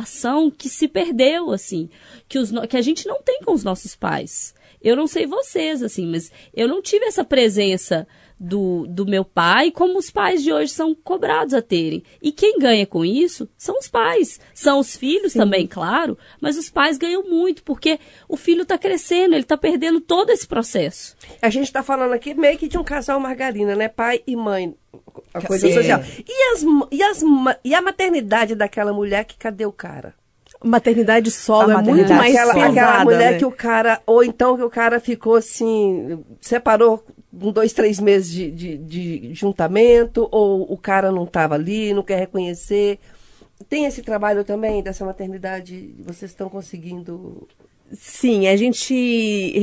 que 0.49 0.69
se 0.69 0.87
perdeu, 0.87 1.51
assim, 1.51 1.89
que, 2.27 2.37
os, 2.37 2.51
que 2.67 2.77
a 2.77 2.81
gente 2.81 3.07
não 3.07 3.21
tem 3.21 3.41
com 3.43 3.53
os 3.53 3.63
nossos 3.63 3.95
pais. 3.95 4.53
Eu 4.81 4.95
não 4.95 5.07
sei 5.07 5.25
vocês, 5.25 5.83
assim, 5.83 6.05
mas 6.05 6.31
eu 6.53 6.67
não 6.67 6.81
tive 6.81 7.05
essa 7.05 7.23
presença 7.23 8.07
do, 8.39 8.87
do 8.87 9.05
meu 9.05 9.25
pai 9.25 9.69
como 9.71 9.99
os 9.99 10.09
pais 10.09 10.41
de 10.41 10.53
hoje 10.53 10.71
são 10.71 10.95
cobrados 10.95 11.53
a 11.53 11.61
terem. 11.61 12.03
E 12.21 12.31
quem 12.31 12.57
ganha 12.57 12.85
com 12.85 13.03
isso 13.03 13.49
são 13.57 13.77
os 13.77 13.87
pais. 13.87 14.39
São 14.53 14.79
os 14.79 14.95
filhos 14.95 15.33
também, 15.33 15.67
claro, 15.67 16.17
mas 16.39 16.57
os 16.57 16.69
pais 16.69 16.97
ganham 16.97 17.23
muito, 17.23 17.63
porque 17.63 17.99
o 18.27 18.37
filho 18.37 18.63
está 18.63 18.77
crescendo, 18.77 19.33
ele 19.33 19.43
está 19.43 19.57
perdendo 19.57 19.99
todo 19.99 20.29
esse 20.29 20.47
processo. 20.47 21.15
A 21.41 21.49
gente 21.49 21.71
tá 21.71 21.83
falando 21.83 22.13
aqui 22.13 22.33
meio 22.33 22.57
que 22.57 22.67
de 22.67 22.77
um 22.77 22.83
casal 22.83 23.19
margarina, 23.19 23.75
né? 23.75 23.87
Pai 23.87 24.21
e 24.25 24.35
mãe. 24.35 24.75
A 25.33 25.41
coisa 25.41 25.67
Sim. 25.67 25.73
social. 25.73 26.01
E, 26.27 26.53
as, 26.53 26.63
e, 26.91 27.03
as, 27.03 27.23
e 27.63 27.75
a 27.75 27.81
maternidade 27.81 28.55
daquela 28.55 28.93
mulher 28.93 29.25
que 29.25 29.37
cadê 29.37 29.65
o 29.65 29.71
cara? 29.71 30.13
Maternidade 30.63 31.31
solo 31.31 31.71
é 31.71 31.81
muito 31.81 32.13
mais 32.13 32.35
aquela, 32.35 32.53
pesada, 32.53 32.69
aquela 32.69 33.03
mulher 33.05 33.31
né? 33.31 33.37
que 33.37 33.45
o 33.45 33.51
cara, 33.51 34.01
ou 34.05 34.23
então 34.23 34.57
que 34.57 34.63
o 34.63 34.69
cara 34.69 34.99
ficou 34.99 35.35
assim, 35.35 36.21
separou 36.41 37.03
com 37.31 37.51
dois, 37.51 37.71
três 37.71 37.99
meses 37.99 38.29
de, 38.29 38.51
de, 38.51 38.77
de 38.77 39.33
juntamento, 39.33 40.27
ou 40.31 40.71
o 40.71 40.77
cara 40.77 41.11
não 41.11 41.23
estava 41.23 41.55
ali, 41.55 41.93
não 41.93 42.03
quer 42.03 42.19
reconhecer. 42.19 42.99
Tem 43.69 43.85
esse 43.85 44.01
trabalho 44.01 44.43
também 44.43 44.83
dessa 44.83 45.05
maternidade, 45.05 45.95
vocês 45.99 46.31
estão 46.31 46.49
conseguindo. 46.49 47.47
Sim, 47.93 48.47
a 48.47 48.55
gente 48.55 49.53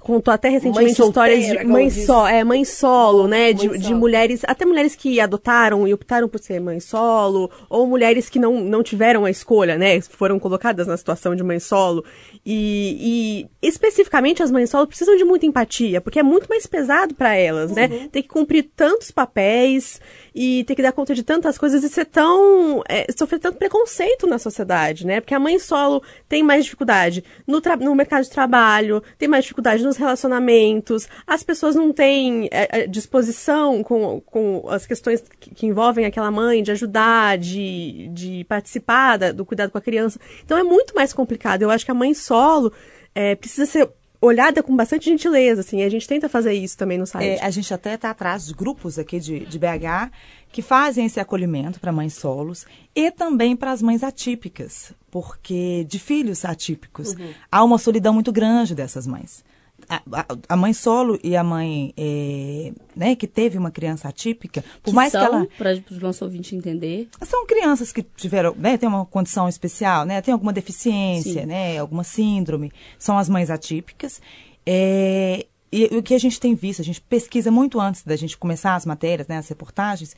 contou 0.00 0.32
até 0.32 0.48
recentemente 0.48 0.98
Mãe 0.98 1.08
histórias 1.08 1.44
solteira, 1.44 1.64
de 1.64 1.70
mãe, 1.70 1.90
so, 1.90 2.26
é, 2.26 2.44
mãe 2.44 2.64
solo, 2.64 3.26
né? 3.26 3.52
De, 3.52 3.68
Mãe 3.68 3.78
de 3.78 3.86
solo. 3.86 3.98
mulheres, 3.98 4.42
até 4.46 4.64
mulheres 4.64 4.94
que 4.94 5.18
adotaram 5.18 5.86
e 5.88 5.92
optaram 5.92 6.28
por 6.28 6.38
ser 6.38 6.60
mãe 6.60 6.78
solo, 6.78 7.50
ou 7.68 7.86
mulheres 7.86 8.28
que 8.28 8.38
não, 8.38 8.60
não 8.60 8.82
tiveram 8.82 9.24
a 9.24 9.30
escolha, 9.30 9.76
né? 9.76 10.00
Foram 10.00 10.38
colocadas 10.38 10.86
na 10.86 10.96
situação 10.96 11.34
de 11.34 11.42
mãe 11.42 11.58
solo. 11.58 12.04
E, 12.46 13.46
e 13.60 13.66
especificamente 13.66 14.42
as 14.42 14.50
mães 14.50 14.70
solo 14.70 14.86
precisam 14.86 15.16
de 15.16 15.24
muita 15.24 15.46
empatia, 15.46 16.00
porque 16.00 16.18
é 16.18 16.22
muito 16.22 16.48
mais 16.48 16.66
pesado 16.66 17.14
para 17.14 17.34
elas, 17.34 17.72
né? 17.72 17.88
Uhum. 17.90 18.08
Ter 18.08 18.22
que 18.22 18.28
cumprir 18.28 18.70
tantos 18.76 19.10
papéis 19.10 20.00
e 20.34 20.62
ter 20.64 20.74
que 20.74 20.82
dar 20.82 20.92
conta 20.92 21.14
de 21.14 21.22
tantas 21.22 21.58
coisas 21.58 21.82
e 21.82 21.88
ser 21.88 22.06
tão. 22.06 22.82
é, 22.88 23.06
sofrer 23.16 23.38
tanto 23.38 23.58
preconceito 23.58 24.26
na 24.26 24.38
sociedade, 24.38 25.06
né? 25.06 25.20
Porque 25.20 25.34
a 25.34 25.40
mãe 25.40 25.58
solo 25.58 26.02
tem 26.28 26.42
mais 26.42 26.64
dificuldade 26.64 27.24
no, 27.46 27.60
no 27.76 27.94
mercado 27.94 28.24
de 28.24 28.30
trabalho, 28.30 29.02
tem 29.18 29.28
mais 29.28 29.44
dificuldade 29.44 29.82
nos 29.82 29.96
relacionamentos, 29.96 31.08
as 31.26 31.42
pessoas 31.42 31.74
não 31.74 31.92
têm 31.92 32.48
é, 32.50 32.80
é, 32.82 32.86
disposição 32.86 33.82
com, 33.82 34.20
com 34.20 34.64
as 34.68 34.86
questões 34.86 35.22
que, 35.40 35.54
que 35.54 35.66
envolvem 35.66 36.04
aquela 36.04 36.30
mãe 36.30 36.62
de 36.62 36.70
ajudar, 36.72 37.38
de, 37.38 38.08
de 38.12 38.44
participar 38.44 39.16
da- 39.18 39.32
do 39.32 39.44
cuidado 39.44 39.70
com 39.70 39.78
a 39.78 39.82
criança. 39.82 40.18
Então 40.44 40.56
é 40.58 40.62
muito 40.62 40.94
mais 40.94 41.12
complicado. 41.12 41.62
Eu 41.62 41.70
acho 41.70 41.84
que 41.84 41.90
a 41.90 41.94
mãe 41.94 42.14
solo 42.14 42.72
é, 43.14 43.34
precisa 43.34 43.66
ser 43.66 43.88
olhada 44.22 44.62
com 44.62 44.74
bastante 44.74 45.06
gentileza, 45.06 45.60
assim, 45.60 45.82
a 45.82 45.88
gente 45.88 46.06
tenta 46.06 46.28
fazer 46.28 46.52
isso 46.52 46.78
também 46.78 46.96
no 46.96 47.06
site. 47.06 47.40
É, 47.40 47.44
a 47.44 47.50
gente 47.50 47.74
até 47.74 47.94
está 47.94 48.10
atrás 48.10 48.46
de 48.46 48.54
grupos 48.54 48.98
aqui 48.98 49.18
de, 49.18 49.40
de 49.40 49.58
BH 49.58 50.12
que 50.52 50.62
fazem 50.62 51.06
esse 51.06 51.18
acolhimento 51.18 51.80
para 51.80 51.90
mães 51.90 52.14
solos 52.14 52.64
e 52.94 53.10
também 53.10 53.56
para 53.56 53.72
as 53.72 53.82
mães 53.82 54.02
atípicas, 54.04 54.92
porque 55.10 55.84
de 55.88 55.98
filhos 55.98 56.44
atípicos 56.44 57.14
há 57.50 57.64
uma 57.64 57.78
solidão 57.78 58.14
muito 58.14 58.30
grande 58.30 58.74
dessas 58.74 59.06
mães. 59.06 59.44
A, 59.88 60.02
a- 60.48 60.56
mãe 60.56 60.72
solo 60.72 61.18
e 61.22 61.36
a 61.36 61.42
mãe 61.44 61.92
é, 61.96 62.72
né, 62.96 63.14
que 63.16 63.26
teve 63.26 63.58
uma 63.58 63.70
criança 63.70 64.08
atípica, 64.08 64.62
por 64.82 64.90
que 64.90 64.94
mais 64.96 65.12
são, 65.12 65.20
que 65.20 65.26
ela 65.34 65.46
para 65.58 65.96
o 65.96 66.00
nosso 66.00 66.24
ouvinte 66.24 66.54
entender. 66.56 67.08
são 67.22 67.46
crianças 67.46 67.92
que 67.92 68.02
tiveram, 68.02 68.54
né, 68.56 68.76
tem 68.78 68.88
uma 68.88 69.04
condição 69.04 69.48
especial, 69.48 70.04
né, 70.04 70.20
tem 70.22 70.32
alguma 70.32 70.52
deficiência, 70.52 71.42
Sim. 71.42 71.46
né, 71.46 71.78
alguma 71.78 72.04
síndrome, 72.04 72.72
são 72.98 73.18
as 73.18 73.28
mães 73.28 73.50
atípicas. 73.50 74.20
É, 74.64 75.46
e 75.70 75.84
o 75.96 76.02
que 76.02 76.14
a 76.14 76.18
gente 76.18 76.38
tem 76.38 76.54
visto, 76.54 76.80
a 76.80 76.84
gente 76.84 77.00
pesquisa 77.00 77.50
muito 77.50 77.80
antes 77.80 78.02
da 78.02 78.14
gente 78.16 78.36
começar 78.38 78.74
as 78.74 78.86
matérias, 78.86 79.26
né, 79.28 79.38
as 79.38 79.48
reportagens, 79.48 80.14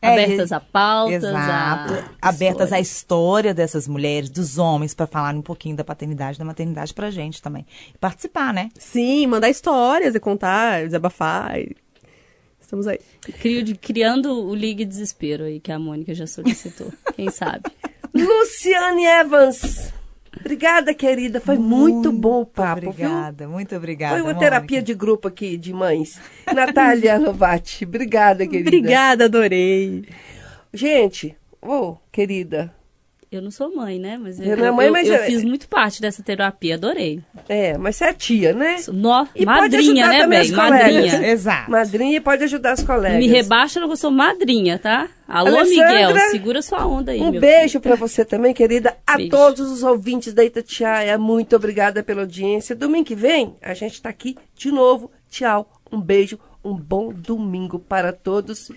É, 0.00 0.12
Abertas 0.12 0.52
a 0.52 0.60
pautas, 0.60 1.24
Exato. 1.24 1.92
a 2.22 2.28
Abertas 2.28 2.72
à 2.72 2.78
história 2.78 3.52
dessas 3.52 3.88
mulheres, 3.88 4.30
dos 4.30 4.56
homens, 4.56 4.94
para 4.94 5.08
falar 5.08 5.34
um 5.34 5.42
pouquinho 5.42 5.74
da 5.74 5.82
paternidade, 5.82 6.38
da 6.38 6.44
maternidade 6.44 6.94
pra 6.94 7.10
gente 7.10 7.42
também. 7.42 7.66
E 7.92 7.98
participar, 7.98 8.54
né? 8.54 8.68
Sim, 8.78 9.26
mandar 9.26 9.50
histórias 9.50 10.14
e 10.14 10.20
contar, 10.20 10.84
desabafar. 10.84 11.58
e- 11.58 11.74
Estamos 12.60 12.86
aí. 12.86 13.00
Crio 13.40 13.64
de- 13.64 13.74
criando 13.74 14.30
o 14.46 14.54
Ligue 14.54 14.84
Desespero 14.84 15.42
aí, 15.44 15.58
que 15.58 15.72
a 15.72 15.78
Mônica 15.80 16.14
já 16.14 16.28
solicitou. 16.28 16.92
Quem 17.16 17.28
sabe? 17.30 17.64
Luciane 18.14 19.04
Evans. 19.04 19.92
Obrigada, 20.40 20.94
querida. 20.94 21.40
Foi 21.40 21.58
muito, 21.58 22.12
bom 22.12 22.42
o 22.42 22.46
papo, 22.46 22.80
viu? 22.80 22.90
obrigada, 22.90 23.48
muito 23.48 23.76
obrigada. 23.76 24.14
Foi 24.14 24.22
uma 24.22 24.34
Mônica. 24.34 24.50
terapia 24.50 24.82
de 24.82 24.94
grupo 24.94 25.28
aqui, 25.28 25.56
de 25.56 25.72
mães. 25.72 26.20
Natália 26.54 27.18
Novati, 27.18 27.84
obrigada, 27.84 28.46
querida. 28.46 28.68
Obrigada, 28.68 29.24
adorei. 29.24 30.04
Gente, 30.72 31.36
ô, 31.62 31.96
querida, 32.12 32.72
Eu 33.30 33.42
não 33.42 33.50
sou 33.50 33.74
mãe, 33.76 33.98
né? 33.98 34.16
Mas 34.18 34.40
eu, 34.40 34.46
Eu 34.46 34.56
não 34.56 34.66
é 34.66 34.70
mãe, 34.70 34.86
eu- 34.86 34.92
mas 34.92 35.06
eu 35.06 35.14
é- 35.16 35.26
fiz 35.26 35.44
muito 35.44 35.68
parte 35.68 36.00
dessa 36.00 36.22
terapia, 36.22 36.76
adorei. 36.76 37.20
é, 37.46 37.76
mas 37.76 37.96
você 37.96 38.06
é 38.06 38.12
tia, 38.14 38.54
né? 38.54 38.76
Nó, 38.90 39.26
E 39.34 39.44
pode 39.44 39.60
madrinha, 39.60 39.80
ajudar 40.06 40.08
né, 40.08 40.18
também 40.22 40.42
bem? 40.42 40.50
Madrinha. 40.52 41.26
Exato. 41.28 41.70
Madrinha 41.70 42.16
e 42.16 42.20
pode 42.20 42.44
ajudar 42.44 42.72
as 42.72 42.82
colegas. 42.82 43.18
Me 43.18 43.26
rebaixa, 43.26 43.80
eu 43.80 43.96
sou 43.96 44.10
madrinha, 44.10 44.78
tá? 44.78 45.08
Alô, 45.28 45.58
Alessandra, 45.58 46.06
Miguel, 46.08 46.30
segura 46.30 46.62
sua 46.62 46.86
onda 46.86 47.12
aí, 47.12 47.20
Um 47.20 47.30
meu 47.32 47.40
beijo 47.40 47.80
pra 47.80 47.96
você 47.96 48.24
também, 48.24 48.54
querida. 48.54 48.96
A 49.06 49.16
Beijo. 49.18 49.30
todos 49.30 49.70
os 49.70 49.82
ouvintes 49.82 50.32
da 50.32 50.42
Itatiaia, 50.42 51.18
muito 51.18 51.54
obrigada 51.54 52.02
pela 52.02 52.22
audiência. 52.22 52.74
Domingo 52.74 53.04
que 53.04 53.14
vem, 53.14 53.54
a 53.60 53.74
gente 53.74 54.00
tá 54.00 54.08
aqui 54.08 54.36
de 54.56 54.70
novo. 54.70 55.10
Tchau, 55.30 55.70
um 55.92 56.00
beijo, 56.00 56.38
um 56.64 56.74
bom 56.74 57.12
domingo 57.12 57.78
para 57.78 58.10
todos. 58.10 58.72